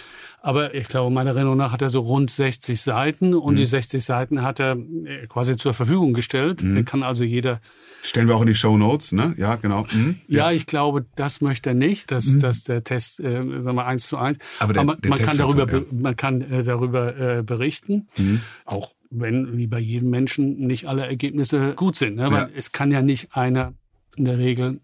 Aber 0.48 0.74
ich 0.74 0.88
glaube, 0.88 1.14
meiner 1.14 1.32
Erinnerung 1.32 1.58
nach 1.58 1.74
hat 1.74 1.82
er 1.82 1.90
so 1.90 2.00
rund 2.00 2.32
60 2.32 2.80
Seiten 2.80 3.34
und 3.34 3.56
mhm. 3.56 3.58
die 3.58 3.66
60 3.66 4.02
Seiten 4.02 4.44
hat 4.44 4.62
er 4.62 4.78
äh, 4.78 5.28
quasi 5.28 5.58
zur 5.58 5.74
Verfügung 5.74 6.14
gestellt. 6.14 6.64
Mhm. 6.64 6.86
Kann 6.86 7.04
also 7.04 7.26
jeder. 7.26 7.60
Stellen 8.02 8.30
wir 8.30 8.36
auch 8.38 8.42
in 8.44 8.48
die 8.48 8.56
Show 8.56 8.78
Notes, 8.78 9.12
ne? 9.12 9.36
Ja, 9.38 9.58
genau. 9.58 9.86
Mhm. 9.92 10.22
Ja, 10.30 10.50
ja, 10.50 10.56
ich 10.56 10.66
glaube, 10.66 11.06
das 11.18 11.42
möchte 11.42 11.72
er 11.72 11.74
nicht, 11.74 12.12
dass, 12.12 12.28
mhm. 12.28 12.40
dass 12.40 12.64
der 12.64 12.86
Test, 12.86 13.20
äh, 13.20 13.34
sagen 13.34 13.76
wir 13.76 13.86
eins 13.86 14.08
zu 14.08 14.16
eins. 14.16 14.38
Aber, 14.60 14.72
der, 14.72 14.84
Aber 14.84 14.96
der 14.96 15.10
man, 15.10 15.20
kann 15.20 15.38
darüber, 15.38 15.68
so, 15.68 15.80
ja. 15.80 15.84
man 15.92 16.16
kann 16.16 16.40
äh, 16.40 16.64
darüber 16.64 17.18
äh, 17.18 17.44
berichten. 17.44 18.08
Mhm. 18.18 18.40
Auch 18.64 18.92
wenn, 19.10 19.58
wie 19.58 19.68
bei 19.68 19.80
jedem 19.80 20.12
Menschen, 20.12 20.66
nicht 20.66 20.88
alle 20.88 21.06
Ergebnisse 21.06 21.74
gut 21.74 21.98
sind. 21.98 22.16
Ne? 22.16 22.32
Weil 22.32 22.44
ja. 22.44 22.50
es 22.56 22.72
kann 22.72 22.90
ja 22.92 23.02
nicht 23.02 23.36
einer 23.36 23.74
in 24.16 24.24
der 24.24 24.38
Regel 24.38 24.80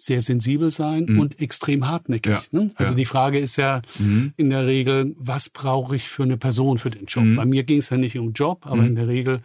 sehr 0.00 0.20
sensibel 0.20 0.70
sein 0.70 1.06
mhm. 1.06 1.20
und 1.20 1.40
extrem 1.40 1.88
hartnäckig. 1.88 2.32
Ja, 2.32 2.42
ne? 2.52 2.70
Also 2.74 2.92
ja. 2.92 2.96
die 2.96 3.04
Frage 3.04 3.38
ist 3.38 3.56
ja 3.56 3.82
mhm. 3.98 4.32
in 4.36 4.50
der 4.50 4.66
Regel, 4.66 5.14
was 5.18 5.48
brauche 5.50 5.96
ich 5.96 6.08
für 6.08 6.22
eine 6.22 6.36
Person 6.36 6.78
für 6.78 6.90
den 6.90 7.06
Job? 7.06 7.24
Mhm. 7.24 7.36
Bei 7.36 7.44
mir 7.44 7.64
ging 7.64 7.78
es 7.78 7.90
ja 7.90 7.96
nicht 7.96 8.18
um 8.18 8.32
Job, 8.32 8.66
aber 8.66 8.82
mhm. 8.82 8.88
in 8.88 8.94
der 8.96 9.08
Regel 9.08 9.40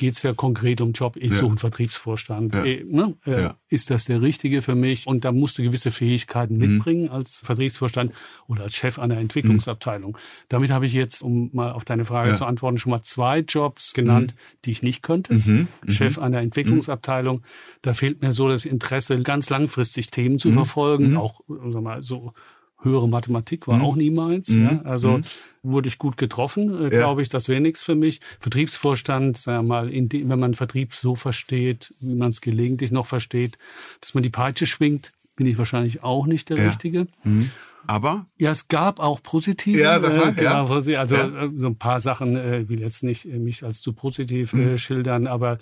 geht 0.00 0.14
es 0.14 0.22
ja 0.22 0.32
konkret 0.32 0.80
um 0.80 0.92
Job. 0.92 1.16
Ich 1.16 1.30
ja. 1.30 1.40
suche 1.40 1.48
einen 1.48 1.58
Vertriebsvorstand. 1.58 2.54
Ja. 2.54 2.64
Äh, 2.64 2.84
ne? 2.88 3.16
äh, 3.26 3.42
ja. 3.42 3.56
Ist 3.68 3.90
das 3.90 4.06
der 4.06 4.22
richtige 4.22 4.62
für 4.62 4.74
mich? 4.74 5.06
Und 5.06 5.26
da 5.26 5.30
musst 5.30 5.58
du 5.58 5.62
gewisse 5.62 5.90
Fähigkeiten 5.90 6.54
mhm. 6.54 6.76
mitbringen 6.76 7.10
als 7.10 7.36
Vertriebsvorstand 7.36 8.12
oder 8.48 8.62
als 8.62 8.74
Chef 8.74 8.98
einer 8.98 9.18
Entwicklungsabteilung. 9.18 10.12
Mhm. 10.12 10.16
Damit 10.48 10.70
habe 10.70 10.86
ich 10.86 10.94
jetzt, 10.94 11.20
um 11.22 11.50
mal 11.52 11.72
auf 11.72 11.84
deine 11.84 12.06
Frage 12.06 12.34
zu 12.34 12.46
antworten, 12.46 12.78
schon 12.78 12.90
mal 12.90 13.02
zwei 13.02 13.40
Jobs 13.40 13.92
genannt, 13.92 14.32
mhm. 14.34 14.58
die 14.64 14.70
ich 14.70 14.82
nicht 14.82 15.02
könnte. 15.02 15.34
Mhm. 15.34 15.68
Mhm. 15.84 15.90
Chef 15.90 16.18
einer 16.18 16.40
Entwicklungsabteilung. 16.40 17.42
Da 17.82 17.92
fehlt 17.92 18.22
mir 18.22 18.32
so 18.32 18.48
das 18.48 18.64
Interesse, 18.64 19.20
ganz 19.20 19.50
langfristig 19.50 20.10
Themen 20.10 20.38
zu 20.38 20.48
mhm. 20.48 20.54
verfolgen, 20.54 21.16
auch 21.18 21.42
sag 21.46 21.82
mal, 21.82 22.02
so 22.02 22.32
höhere 22.82 23.08
Mathematik 23.08 23.68
war 23.68 23.78
mhm. 23.78 23.84
auch 23.84 23.96
nie 23.96 24.10
meins. 24.10 24.48
Mhm. 24.48 24.64
Ja. 24.64 24.80
Also 24.84 25.18
mhm. 25.18 25.22
wurde 25.62 25.88
ich 25.88 25.98
gut 25.98 26.16
getroffen, 26.16 26.86
äh, 26.86 26.88
glaube 26.88 27.22
ich, 27.22 27.28
das 27.28 27.48
wäre 27.48 27.60
nichts 27.60 27.82
für 27.82 27.94
mich. 27.94 28.20
Vertriebsvorstand, 28.40 29.36
sagen 29.36 29.66
wir 29.66 29.68
mal, 29.68 29.90
dem, 29.90 30.28
wenn 30.28 30.38
man 30.38 30.54
Vertrieb 30.54 30.94
so 30.94 31.14
versteht, 31.14 31.94
wie 32.00 32.14
man 32.14 32.30
es 32.30 32.40
gelegentlich 32.40 32.90
noch 32.90 33.06
versteht, 33.06 33.58
dass 34.00 34.14
man 34.14 34.22
die 34.22 34.30
Peitsche 34.30 34.66
schwingt, 34.66 35.12
bin 35.36 35.46
ich 35.46 35.58
wahrscheinlich 35.58 36.02
auch 36.02 36.26
nicht 36.26 36.50
der 36.50 36.58
ja. 36.58 36.66
Richtige. 36.66 37.06
Mhm. 37.24 37.50
Aber? 37.86 38.26
Ja, 38.38 38.50
es 38.50 38.68
gab 38.68 39.00
auch 39.00 39.22
positive. 39.22 39.80
Ja, 39.80 39.98
sag 40.00 40.16
mal, 40.16 40.38
äh, 40.38 40.44
ja. 40.44 40.64
Also 40.64 40.90
ja. 40.90 41.04
Äh, 41.04 41.50
so 41.56 41.66
ein 41.66 41.76
paar 41.76 42.00
Sachen, 42.00 42.36
äh, 42.36 42.68
will 42.68 42.80
jetzt 42.80 43.02
nicht 43.02 43.24
äh, 43.24 43.38
mich 43.38 43.64
als 43.64 43.80
zu 43.80 43.92
positiv 43.92 44.52
äh, 44.52 44.56
mhm. 44.56 44.78
schildern, 44.78 45.26
aber 45.26 45.58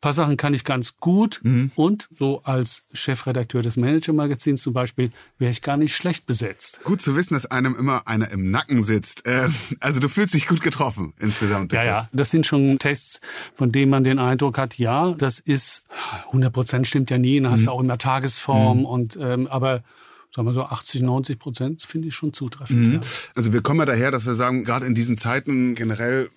paar 0.00 0.12
Sachen 0.12 0.36
kann 0.36 0.54
ich 0.54 0.64
ganz 0.64 0.96
gut 0.98 1.40
mhm. 1.42 1.72
und 1.74 2.08
so 2.18 2.42
als 2.44 2.82
Chefredakteur 2.92 3.62
des 3.62 3.76
Manager-Magazins 3.76 4.62
zum 4.62 4.72
Beispiel 4.72 5.10
wäre 5.38 5.50
ich 5.50 5.62
gar 5.62 5.76
nicht 5.76 5.96
schlecht 5.96 6.26
besetzt. 6.26 6.80
Gut 6.84 7.02
zu 7.02 7.16
wissen, 7.16 7.34
dass 7.34 7.46
einem 7.46 7.74
immer 7.76 8.06
einer 8.06 8.30
im 8.30 8.50
Nacken 8.50 8.82
sitzt. 8.82 9.26
Äh, 9.26 9.48
also 9.80 10.00
du 10.00 10.08
fühlst 10.08 10.34
dich 10.34 10.46
gut 10.46 10.62
getroffen 10.62 11.14
insgesamt. 11.18 11.72
Ja, 11.72 11.84
ja, 11.84 12.08
das 12.12 12.30
sind 12.30 12.46
schon 12.46 12.78
Tests, 12.78 13.20
von 13.54 13.72
denen 13.72 13.90
man 13.90 14.04
den 14.04 14.18
Eindruck 14.18 14.58
hat, 14.58 14.78
ja, 14.78 15.12
das 15.12 15.38
ist 15.40 15.82
100 16.28 16.52
Prozent 16.52 16.86
stimmt 16.86 17.10
ja 17.10 17.18
nie, 17.18 17.40
dann 17.40 17.50
hast 17.50 17.62
mhm. 17.62 17.66
du 17.66 17.70
auch 17.72 17.80
immer 17.80 17.98
Tagesform 17.98 18.78
mhm. 18.80 18.84
und 18.84 19.18
ähm, 19.20 19.46
aber 19.48 19.82
sagen 20.34 20.46
wir 20.46 20.54
so 20.54 20.62
80, 20.62 21.02
90 21.02 21.38
Prozent 21.38 21.82
finde 21.82 22.08
ich 22.08 22.14
schon 22.14 22.32
zutreffend. 22.32 22.86
Mhm. 22.86 22.94
Ja. 22.94 23.00
Also 23.34 23.52
wir 23.52 23.62
kommen 23.62 23.80
ja 23.80 23.86
daher, 23.86 24.10
dass 24.10 24.26
wir 24.26 24.34
sagen, 24.34 24.64
gerade 24.64 24.86
in 24.86 24.94
diesen 24.94 25.16
Zeiten 25.16 25.74
generell 25.74 26.30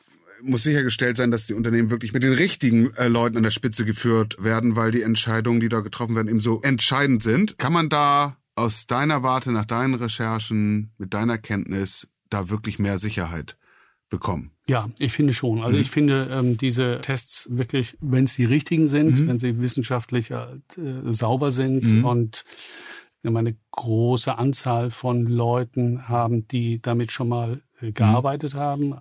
muss 0.43 0.63
sichergestellt 0.63 1.17
sein, 1.17 1.31
dass 1.31 1.47
die 1.47 1.53
Unternehmen 1.53 1.89
wirklich 1.89 2.13
mit 2.13 2.23
den 2.23 2.33
richtigen 2.33 2.93
äh, 2.95 3.07
Leuten 3.07 3.37
an 3.37 3.43
der 3.43 3.51
Spitze 3.51 3.85
geführt 3.85 4.37
werden, 4.39 4.75
weil 4.75 4.91
die 4.91 5.01
Entscheidungen, 5.01 5.59
die 5.59 5.69
da 5.69 5.81
getroffen 5.81 6.15
werden, 6.15 6.27
eben 6.27 6.41
so 6.41 6.61
entscheidend 6.61 7.23
sind. 7.23 7.57
Kann 7.57 7.73
man 7.73 7.89
da 7.89 8.37
aus 8.55 8.87
deiner 8.87 9.23
Warte, 9.23 9.51
nach 9.51 9.65
deinen 9.65 9.95
Recherchen, 9.95 10.91
mit 10.97 11.13
deiner 11.13 11.37
Kenntnis 11.37 12.07
da 12.29 12.49
wirklich 12.49 12.79
mehr 12.79 12.99
Sicherheit 12.99 13.57
bekommen? 14.09 14.51
Ja, 14.67 14.89
ich 14.99 15.13
finde 15.13 15.33
schon. 15.33 15.61
Also 15.61 15.77
mhm. 15.77 15.81
ich 15.81 15.89
finde 15.89 16.29
ähm, 16.31 16.57
diese 16.57 16.99
Tests 17.01 17.47
wirklich, 17.49 17.97
wenn 17.99 18.25
es 18.25 18.35
die 18.35 18.45
richtigen 18.45 18.87
sind, 18.87 19.19
mhm. 19.19 19.27
wenn 19.27 19.39
sie 19.39 19.59
wissenschaftlich 19.59 20.31
äh, 20.31 20.59
sauber 21.11 21.51
sind 21.51 21.83
mhm. 21.83 22.05
und 22.05 22.45
eine 23.23 23.55
große 23.71 24.37
Anzahl 24.37 24.91
von 24.91 25.25
Leuten 25.25 26.07
haben, 26.07 26.47
die 26.47 26.81
damit 26.81 27.11
schon 27.11 27.29
mal 27.29 27.61
äh, 27.79 27.91
gearbeitet 27.91 28.53
haben. 28.53 28.95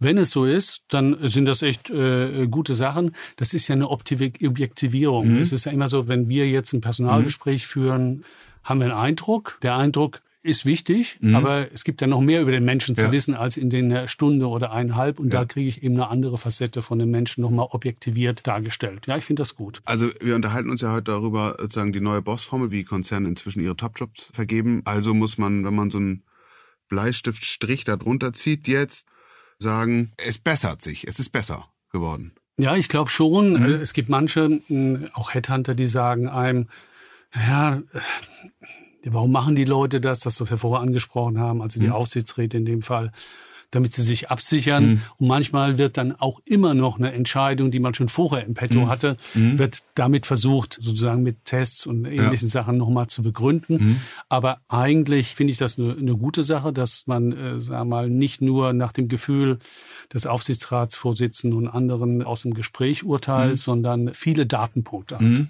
Wenn 0.00 0.16
es 0.16 0.30
so 0.30 0.46
ist, 0.46 0.82
dann 0.88 1.16
sind 1.28 1.44
das 1.44 1.60
echt 1.60 1.90
äh, 1.90 2.48
gute 2.48 2.74
Sachen. 2.74 3.14
Das 3.36 3.52
ist 3.52 3.68
ja 3.68 3.74
eine 3.74 3.88
Objektivierung. 3.90 5.34
Mhm. 5.34 5.42
Es 5.42 5.52
ist 5.52 5.66
ja 5.66 5.72
immer 5.72 5.88
so, 5.88 6.08
wenn 6.08 6.28
wir 6.28 6.48
jetzt 6.48 6.72
ein 6.72 6.80
Personalgespräch 6.80 7.62
mhm. 7.62 7.68
führen, 7.68 8.24
haben 8.64 8.80
wir 8.80 8.86
einen 8.86 8.98
Eindruck. 8.98 9.58
Der 9.62 9.76
Eindruck 9.76 10.22
ist 10.42 10.64
wichtig, 10.64 11.18
mhm. 11.20 11.34
aber 11.34 11.70
es 11.74 11.84
gibt 11.84 12.00
ja 12.00 12.06
noch 12.06 12.22
mehr 12.22 12.40
über 12.40 12.50
den 12.50 12.64
Menschen 12.64 12.96
zu 12.96 13.02
ja. 13.02 13.12
wissen 13.12 13.34
als 13.34 13.58
in 13.58 13.68
den 13.68 14.08
Stunde 14.08 14.48
oder 14.48 14.72
eineinhalb. 14.72 15.20
Und 15.20 15.32
ja. 15.32 15.40
da 15.40 15.44
kriege 15.44 15.68
ich 15.68 15.82
eben 15.82 15.96
eine 15.96 16.08
andere 16.08 16.38
Facette 16.38 16.80
von 16.80 16.98
dem 16.98 17.10
Menschen 17.10 17.42
nochmal 17.42 17.68
objektiviert 17.70 18.46
dargestellt. 18.46 19.06
Ja, 19.06 19.18
ich 19.18 19.24
finde 19.24 19.42
das 19.42 19.54
gut. 19.54 19.82
Also 19.84 20.08
wir 20.20 20.34
unterhalten 20.34 20.70
uns 20.70 20.80
ja 20.80 20.92
heute 20.92 21.12
darüber, 21.12 21.56
sozusagen 21.58 21.92
die 21.92 22.00
neue 22.00 22.22
Bossformel, 22.22 22.70
wie 22.70 22.84
Konzerne 22.84 23.28
inzwischen 23.28 23.62
ihre 23.62 23.76
Topjobs 23.76 24.30
vergeben. 24.32 24.80
Also 24.86 25.12
muss 25.12 25.36
man, 25.36 25.62
wenn 25.66 25.74
man 25.74 25.90
so 25.90 25.98
einen 25.98 26.22
Bleistiftstrich 26.88 27.84
da 27.84 27.96
drunter 27.96 28.32
zieht, 28.32 28.66
jetzt 28.66 29.06
sagen, 29.60 30.12
es 30.16 30.38
bessert 30.38 30.82
sich, 30.82 31.06
es 31.06 31.18
ist 31.18 31.30
besser 31.30 31.68
geworden. 31.92 32.32
Ja, 32.58 32.76
ich 32.76 32.88
glaube 32.88 33.10
schon. 33.10 33.52
Mhm. 33.52 33.80
Es 33.80 33.92
gibt 33.92 34.08
manche, 34.08 34.60
auch 35.14 35.32
Headhunter, 35.32 35.74
die 35.74 35.86
sagen 35.86 36.28
einem, 36.28 36.68
ja, 37.34 37.80
warum 39.04 39.32
machen 39.32 39.54
die 39.54 39.64
Leute 39.64 40.00
das, 40.00 40.20
das 40.20 40.40
was 40.40 40.50
wir 40.50 40.58
vorher 40.58 40.80
angesprochen 40.80 41.38
haben, 41.38 41.62
also 41.62 41.80
die 41.80 41.86
mhm. 41.86 41.92
Aufsichtsräte 41.92 42.56
in 42.56 42.64
dem 42.64 42.82
Fall, 42.82 43.12
damit 43.70 43.92
sie 43.92 44.02
sich 44.02 44.30
absichern. 44.30 44.86
Mhm. 44.86 45.02
Und 45.18 45.28
manchmal 45.28 45.78
wird 45.78 45.96
dann 45.96 46.12
auch 46.12 46.40
immer 46.44 46.74
noch 46.74 46.98
eine 46.98 47.12
Entscheidung, 47.12 47.70
die 47.70 47.78
man 47.78 47.94
schon 47.94 48.08
vorher 48.08 48.44
im 48.44 48.54
Petto 48.54 48.80
mhm. 48.80 48.88
hatte, 48.88 49.16
mhm. 49.34 49.58
wird 49.58 49.82
damit 49.94 50.26
versucht, 50.26 50.78
sozusagen 50.80 51.22
mit 51.22 51.44
Tests 51.44 51.86
und 51.86 52.04
ähnlichen 52.04 52.48
ja. 52.48 52.52
Sachen 52.52 52.76
nochmal 52.76 53.06
zu 53.08 53.22
begründen. 53.22 53.74
Mhm. 53.74 53.96
Aber 54.28 54.60
eigentlich 54.68 55.34
finde 55.34 55.52
ich 55.52 55.58
das 55.58 55.78
eine, 55.78 55.92
eine, 55.92 56.16
gute 56.16 56.42
Sache, 56.42 56.72
dass 56.72 57.06
man, 57.06 57.32
äh, 57.32 57.60
sagen 57.60 57.68
wir 57.68 57.84
mal, 57.84 58.10
nicht 58.10 58.42
nur 58.42 58.72
nach 58.72 58.92
dem 58.92 59.08
Gefühl 59.08 59.58
des 60.12 60.26
Aufsichtsratsvorsitzenden 60.26 61.56
und 61.56 61.68
anderen 61.68 62.22
aus 62.22 62.42
dem 62.42 62.54
Gespräch 62.54 63.04
urteilt, 63.04 63.52
mhm. 63.52 63.56
sondern 63.56 64.14
viele 64.14 64.46
Datenpunkte 64.46 65.16
hat. 65.16 65.46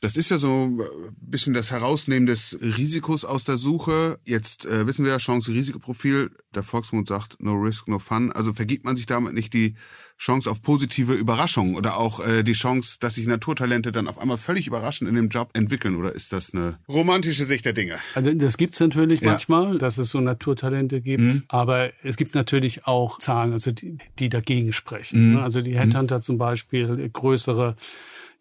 Das 0.00 0.16
ist 0.16 0.30
ja 0.30 0.38
so 0.38 0.64
ein 0.64 0.80
bisschen 1.20 1.54
das 1.54 1.70
Herausnehmen 1.70 2.26
des 2.26 2.58
Risikos 2.60 3.24
aus 3.24 3.44
der 3.44 3.58
Suche. 3.58 4.18
Jetzt 4.24 4.64
äh, 4.64 4.86
wissen 4.86 5.04
wir 5.04 5.12
ja, 5.12 5.18
Chance-Risikoprofil, 5.18 6.30
der 6.54 6.62
Volksmund 6.62 7.06
sagt, 7.06 7.40
no 7.40 7.59
risk, 7.60 7.88
no 7.88 7.98
fun. 7.98 8.32
Also 8.32 8.52
vergibt 8.52 8.84
man 8.84 8.96
sich 8.96 9.06
damit 9.06 9.34
nicht 9.34 9.52
die 9.52 9.74
Chance 10.18 10.50
auf 10.50 10.60
positive 10.60 11.14
Überraschungen 11.14 11.76
oder 11.76 11.96
auch 11.96 12.20
äh, 12.24 12.42
die 12.42 12.52
Chance, 12.52 12.98
dass 13.00 13.14
sich 13.14 13.26
Naturtalente 13.26 13.90
dann 13.90 14.06
auf 14.06 14.18
einmal 14.18 14.36
völlig 14.36 14.66
überraschend 14.66 15.08
in 15.08 15.16
dem 15.16 15.28
Job 15.30 15.50
entwickeln? 15.54 15.96
Oder 15.96 16.14
ist 16.14 16.32
das 16.32 16.52
eine 16.52 16.78
romantische 16.88 17.46
Sicht 17.46 17.64
der 17.64 17.72
Dinge? 17.72 17.98
Also 18.14 18.32
das 18.34 18.58
gibt's 18.58 18.80
natürlich 18.80 19.22
ja. 19.22 19.30
manchmal, 19.30 19.78
dass 19.78 19.96
es 19.96 20.10
so 20.10 20.20
Naturtalente 20.20 21.00
gibt, 21.00 21.22
mhm. 21.22 21.42
aber 21.48 21.90
es 22.02 22.16
gibt 22.16 22.34
natürlich 22.34 22.86
auch 22.86 23.18
Zahlen, 23.18 23.52
also 23.52 23.72
die, 23.72 23.96
die 24.18 24.28
dagegen 24.28 24.74
sprechen. 24.74 25.32
Mhm. 25.32 25.38
Also 25.38 25.62
die 25.62 25.78
Headhunter 25.78 26.18
mhm. 26.18 26.22
zum 26.22 26.38
Beispiel, 26.38 27.08
größere 27.10 27.76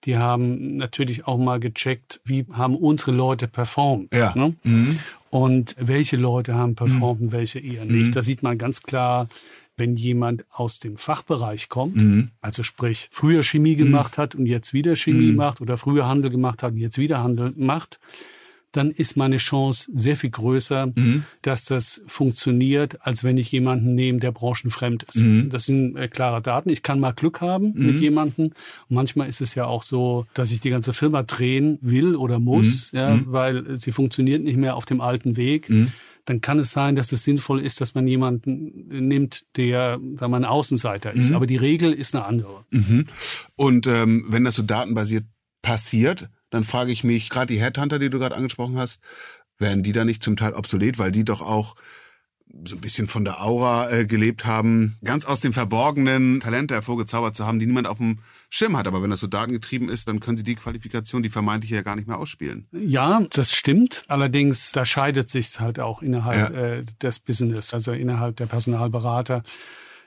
die 0.06 0.18
haben 0.18 0.78
natürlich 0.78 1.28
auch 1.28 1.38
mal 1.38 1.60
gecheckt, 1.60 2.22
wie 2.24 2.46
haben 2.52 2.76
unsere 2.76 3.12
Leute 3.12 3.48
performt. 3.48 4.14
Ja. 4.14 4.34
Ne? 4.36 4.56
Mhm. 4.64 5.00
Und 5.30 5.76
welche 5.80 6.18
Leute 6.18 6.56
haben 6.56 6.76
performt 6.76 7.22
mhm. 7.22 7.28
und 7.28 7.32
welche 7.34 7.60
eher 7.60 7.86
nicht. 7.86 8.08
Mhm. 8.08 8.12
Da 8.14 8.22
sieht 8.22 8.42
man 8.42 8.58
ganz 8.58 8.82
klar, 8.82 9.28
wenn 9.80 9.96
jemand 9.96 10.46
aus 10.52 10.80
dem 10.80 10.98
Fachbereich 10.98 11.70
kommt, 11.70 11.96
mhm. 11.96 12.30
also 12.42 12.64
sprich 12.64 13.10
früher 13.12 13.44
Chemie 13.44 13.74
mhm. 13.74 13.80
gemacht 13.80 14.18
hat 14.18 14.36
und 14.36 14.46
jetzt 14.46 14.74
wieder 14.74 14.96
Chemie 14.96 15.32
mhm. 15.32 15.38
macht 15.38 15.62
oder 15.62 15.78
früher 15.78 16.08
Handel 16.08 16.30
gemacht 16.30 16.62
hat 16.62 16.74
und 16.74 16.80
jetzt 16.80 16.98
wieder 16.98 17.24
Handel 17.24 17.54
macht, 17.56 18.00
dann 18.72 18.92
ist 18.92 19.18
meine 19.18 19.38
Chance 19.38 19.90
sehr 19.94 20.16
viel 20.16 20.30
größer, 20.30 20.88
mhm. 20.88 21.24
dass 21.42 21.66
das 21.66 22.02
funktioniert, 22.08 23.06
als 23.06 23.24
wenn 23.24 23.38
ich 23.38 23.52
jemanden 23.52 23.96
nehme, 23.96 24.20
der 24.20 24.32
branchenfremd 24.32 25.04
ist. 25.04 25.18
Mhm. 25.18 25.50
Das 25.50 25.66
sind 25.66 25.96
äh, 25.96 26.08
klare 26.08 26.42
Daten. 26.42 26.70
Ich 26.70 26.84
kann 26.84 27.00
mal 27.00 27.14
Glück 27.14 27.42
haben 27.42 27.74
mhm. 27.74 27.86
mit 27.86 28.00
jemandem. 28.00 28.46
Und 28.46 28.56
manchmal 28.90 29.28
ist 29.28 29.42
es 29.42 29.56
ja 29.56 29.66
auch 29.66 29.84
so, 29.84 30.26
dass 30.34 30.52
ich 30.52 30.60
die 30.60 30.70
ganze 30.70 30.94
Firma 30.94 31.24
drehen 31.24 31.80
will 31.82 32.16
oder 32.16 32.40
muss, 32.40 32.92
mhm. 32.92 32.98
ja, 32.98 33.16
mhm. 33.16 33.24
weil 33.28 33.78
sie 33.78 33.92
funktioniert 33.92 34.44
nicht 34.44 34.58
mehr 34.58 34.76
auf 34.76 34.86
dem 34.86 35.02
alten 35.02 35.36
Weg 35.36 35.70
dann 36.30 36.42
kann 36.42 36.60
es 36.60 36.72
sein, 36.72 36.96
dass 36.96 37.12
es 37.12 37.24
sinnvoll 37.24 37.60
ist, 37.66 37.82
dass 37.82 37.96
man 37.96 38.08
jemanden 38.08 38.88
nimmt, 39.08 39.46
der 39.58 40.00
da 40.00 40.28
mal 40.28 40.38
ein 40.38 40.46
Außenseiter 40.46 41.12
ist. 41.14 41.30
Mhm. 41.30 41.36
Aber 41.36 41.48
die 41.48 41.58
Regel 41.58 41.92
ist 41.92 42.14
eine 42.14 42.26
andere. 42.26 42.66
Mhm. 42.70 43.08
Und 43.56 43.88
ähm, 43.88 44.26
wenn 44.30 44.44
das 44.44 44.56
so 44.56 44.62
datenbasiert 44.62 45.26
passiert, 45.64 46.30
dann 46.50 46.64
frage 46.64 46.92
ich 46.92 47.04
mich, 47.04 47.30
gerade 47.30 47.54
die 47.54 47.62
Headhunter, 47.62 48.00
die 48.00 48.10
du 48.10 48.20
gerade 48.20 48.36
angesprochen 48.36 48.78
hast, 48.78 49.02
werden 49.58 49.84
die 49.84 49.92
da 49.92 50.06
nicht 50.06 50.24
zum 50.24 50.38
Teil 50.38 50.54
obsolet, 50.54 50.98
weil 50.98 51.12
die 51.12 51.26
doch 51.26 51.42
auch 51.42 51.76
so 52.64 52.76
ein 52.76 52.82
bisschen 52.82 53.08
von 53.08 53.24
der 53.24 53.44
Aura 53.44 53.92
äh, 53.92 54.06
gelebt 54.06 54.46
haben, 54.46 54.98
ganz 55.04 55.26
aus 55.26 55.40
dem 55.40 55.54
verborgenen 55.54 56.40
Talente 56.40 56.74
hervorgezaubert 56.74 57.36
zu 57.36 57.46
haben, 57.46 57.60
die 57.60 57.68
niemand 57.68 57.88
auf 57.88 57.98
dem 57.98 58.20
Schirm 58.50 58.76
hat. 58.76 58.88
Aber 58.88 59.04
wenn 59.04 59.12
das 59.12 59.20
so 59.20 59.28
datengetrieben 59.28 59.88
ist, 59.88 60.08
dann 60.08 60.20
können 60.20 60.38
sie 60.38 60.44
die 60.44 60.56
Qualifikation, 60.56 61.22
die 61.22 61.30
vermeintliche 61.30 61.76
ja 61.76 61.82
gar 61.84 61.96
nicht 61.96 62.08
mehr 62.08 62.18
ausspielen. 62.18 62.68
Ja, 62.72 63.22
das 63.32 63.54
stimmt. 63.54 64.04
Allerdings, 64.08 64.72
da 64.72 64.86
scheidet 64.86 65.30
sich 65.30 65.60
halt 65.60 65.80
auch 65.80 66.02
innerhalb 66.02 66.54
ja. 66.54 66.60
äh, 66.60 66.84
des 67.02 67.20
Business, 67.20 67.74
also 67.74 67.92
innerhalb 67.92 68.38
der 68.38 68.48
Personalberater. 68.48 69.44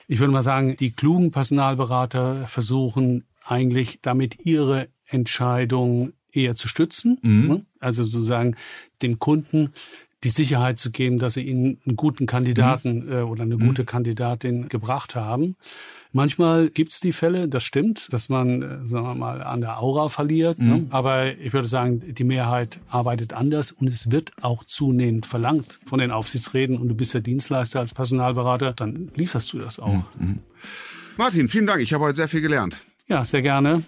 Ich 0.07 0.19
würde 0.19 0.33
mal 0.33 0.43
sagen, 0.43 0.75
die 0.75 0.91
klugen 0.91 1.31
Personalberater 1.31 2.47
versuchen 2.47 3.25
eigentlich 3.45 3.99
damit 4.01 4.45
ihre 4.45 4.89
Entscheidung 5.05 6.11
eher 6.33 6.55
zu 6.55 6.67
stützen. 6.67 7.17
Mhm. 7.21 7.47
Ne? 7.47 7.65
Also 7.79 8.03
sozusagen 8.03 8.55
den 9.01 9.19
Kunden 9.19 9.73
die 10.23 10.29
Sicherheit 10.29 10.79
zu 10.79 10.91
geben, 10.91 11.19
dass 11.19 11.33
sie 11.33 11.41
ihnen 11.41 11.79
einen 11.85 11.95
guten 11.95 12.25
Kandidaten 12.25 13.05
mhm. 13.05 13.11
äh, 13.11 13.21
oder 13.21 13.43
eine 13.43 13.57
gute 13.57 13.83
mhm. 13.83 13.87
Kandidatin 13.87 14.69
gebracht 14.69 15.15
haben. 15.15 15.55
Manchmal 16.15 16.69
gibt's 16.69 16.99
die 16.99 17.11
Fälle, 17.11 17.47
das 17.47 17.63
stimmt, 17.63 18.13
dass 18.13 18.29
man, 18.29 18.61
äh, 18.61 18.67
sagen 18.87 19.05
wir 19.05 19.15
mal, 19.15 19.41
an 19.41 19.61
der 19.61 19.81
Aura 19.81 20.09
verliert. 20.09 20.59
Ne? 20.59 20.65
Mhm. 20.65 20.71
Ne? 20.71 20.87
Aber 20.91 21.37
ich 21.37 21.53
würde 21.53 21.67
sagen, 21.67 22.13
die 22.13 22.23
Mehrheit 22.23 22.79
arbeitet 22.89 23.33
anders 23.33 23.71
und 23.71 23.87
es 23.87 24.11
wird 24.11 24.31
auch 24.41 24.63
zunehmend 24.63 25.25
verlangt 25.25 25.79
von 25.85 25.99
den 25.99 26.11
Aufsichtsräten 26.11 26.77
und 26.77 26.87
du 26.87 26.95
bist 26.95 27.13
der 27.13 27.21
Dienstleister 27.21 27.79
als 27.79 27.93
Personalberater, 27.93 28.73
dann 28.73 29.11
lieferst 29.15 29.51
du 29.53 29.59
das 29.59 29.79
auch. 29.79 30.03
Mhm. 30.19 30.39
Martin, 31.17 31.49
vielen 31.49 31.67
Dank. 31.67 31.81
Ich 31.81 31.93
habe 31.93 32.05
heute 32.05 32.17
sehr 32.17 32.29
viel 32.29 32.41
gelernt. 32.41 32.77
Ja, 33.07 33.25
sehr 33.25 33.41
gerne. 33.41 33.83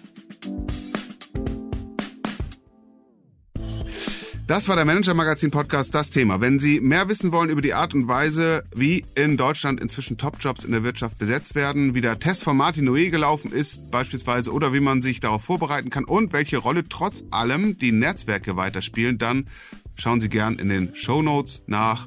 Das 4.46 4.68
war 4.68 4.76
der 4.76 4.84
Manager 4.84 5.12
Magazin 5.12 5.50
Podcast, 5.50 5.92
das 5.92 6.10
Thema. 6.10 6.40
Wenn 6.40 6.60
Sie 6.60 6.78
mehr 6.78 7.08
wissen 7.08 7.32
wollen 7.32 7.50
über 7.50 7.62
die 7.62 7.74
Art 7.74 7.94
und 7.94 8.06
Weise, 8.06 8.62
wie 8.76 9.04
in 9.16 9.36
Deutschland 9.36 9.80
inzwischen 9.80 10.18
Topjobs 10.18 10.64
in 10.64 10.70
der 10.70 10.84
Wirtschaft 10.84 11.18
besetzt 11.18 11.56
werden, 11.56 11.96
wie 11.96 12.00
der 12.00 12.20
Test 12.20 12.44
von 12.44 12.56
Martin 12.56 12.88
Noé 12.88 13.10
gelaufen 13.10 13.50
ist 13.50 13.90
beispielsweise 13.90 14.52
oder 14.52 14.72
wie 14.72 14.78
man 14.78 15.02
sich 15.02 15.18
darauf 15.18 15.42
vorbereiten 15.42 15.90
kann 15.90 16.04
und 16.04 16.32
welche 16.32 16.58
Rolle 16.58 16.84
trotz 16.88 17.24
allem 17.32 17.76
die 17.76 17.90
Netzwerke 17.90 18.56
weiterspielen, 18.56 19.18
dann 19.18 19.48
schauen 19.96 20.20
Sie 20.20 20.28
gern 20.28 20.60
in 20.60 20.68
den 20.68 20.94
Show 20.94 21.22
Notes 21.22 21.64
nach 21.66 22.06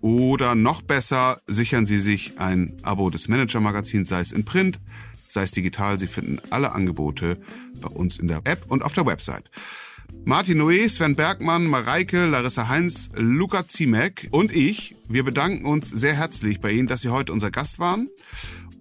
oder 0.00 0.56
noch 0.56 0.82
besser 0.82 1.42
sichern 1.46 1.86
Sie 1.86 2.00
sich 2.00 2.40
ein 2.40 2.76
Abo 2.82 3.08
des 3.08 3.28
Manager 3.28 3.60
Magazins, 3.60 4.08
sei 4.08 4.18
es 4.18 4.32
in 4.32 4.44
Print, 4.44 4.80
sei 5.28 5.44
es 5.44 5.52
digital. 5.52 6.00
Sie 6.00 6.08
finden 6.08 6.40
alle 6.50 6.72
Angebote 6.72 7.38
bei 7.80 7.88
uns 7.88 8.18
in 8.18 8.26
der 8.26 8.40
App 8.46 8.64
und 8.66 8.82
auf 8.82 8.94
der 8.94 9.06
Website. 9.06 9.48
Martin 10.24 10.58
Noé, 10.58 10.88
Sven 10.88 11.16
Bergmann, 11.16 11.66
Mareike, 11.66 12.26
Larissa 12.26 12.68
Heinz, 12.68 13.08
Luca 13.14 13.66
Ziemek 13.66 14.28
und 14.30 14.54
ich, 14.54 14.94
wir 15.08 15.24
bedanken 15.24 15.64
uns 15.64 15.88
sehr 15.88 16.14
herzlich 16.14 16.60
bei 16.60 16.70
Ihnen, 16.70 16.86
dass 16.86 17.00
Sie 17.00 17.08
heute 17.08 17.32
unser 17.32 17.50
Gast 17.50 17.78
waren 17.78 18.10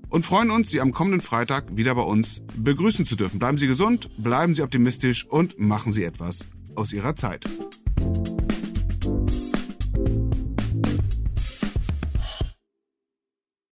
und 0.09 0.25
freuen 0.25 0.51
uns, 0.51 0.69
Sie 0.69 0.81
am 0.81 0.91
kommenden 0.91 1.21
Freitag 1.21 1.77
wieder 1.77 1.95
bei 1.95 2.01
uns 2.01 2.41
begrüßen 2.57 3.05
zu 3.05 3.15
dürfen. 3.15 3.39
Bleiben 3.39 3.57
Sie 3.57 3.67
gesund, 3.67 4.09
bleiben 4.17 4.55
Sie 4.55 4.61
optimistisch 4.61 5.25
und 5.25 5.57
machen 5.57 5.93
Sie 5.93 6.03
etwas 6.03 6.45
aus 6.75 6.91
Ihrer 6.91 7.15
Zeit. 7.15 7.45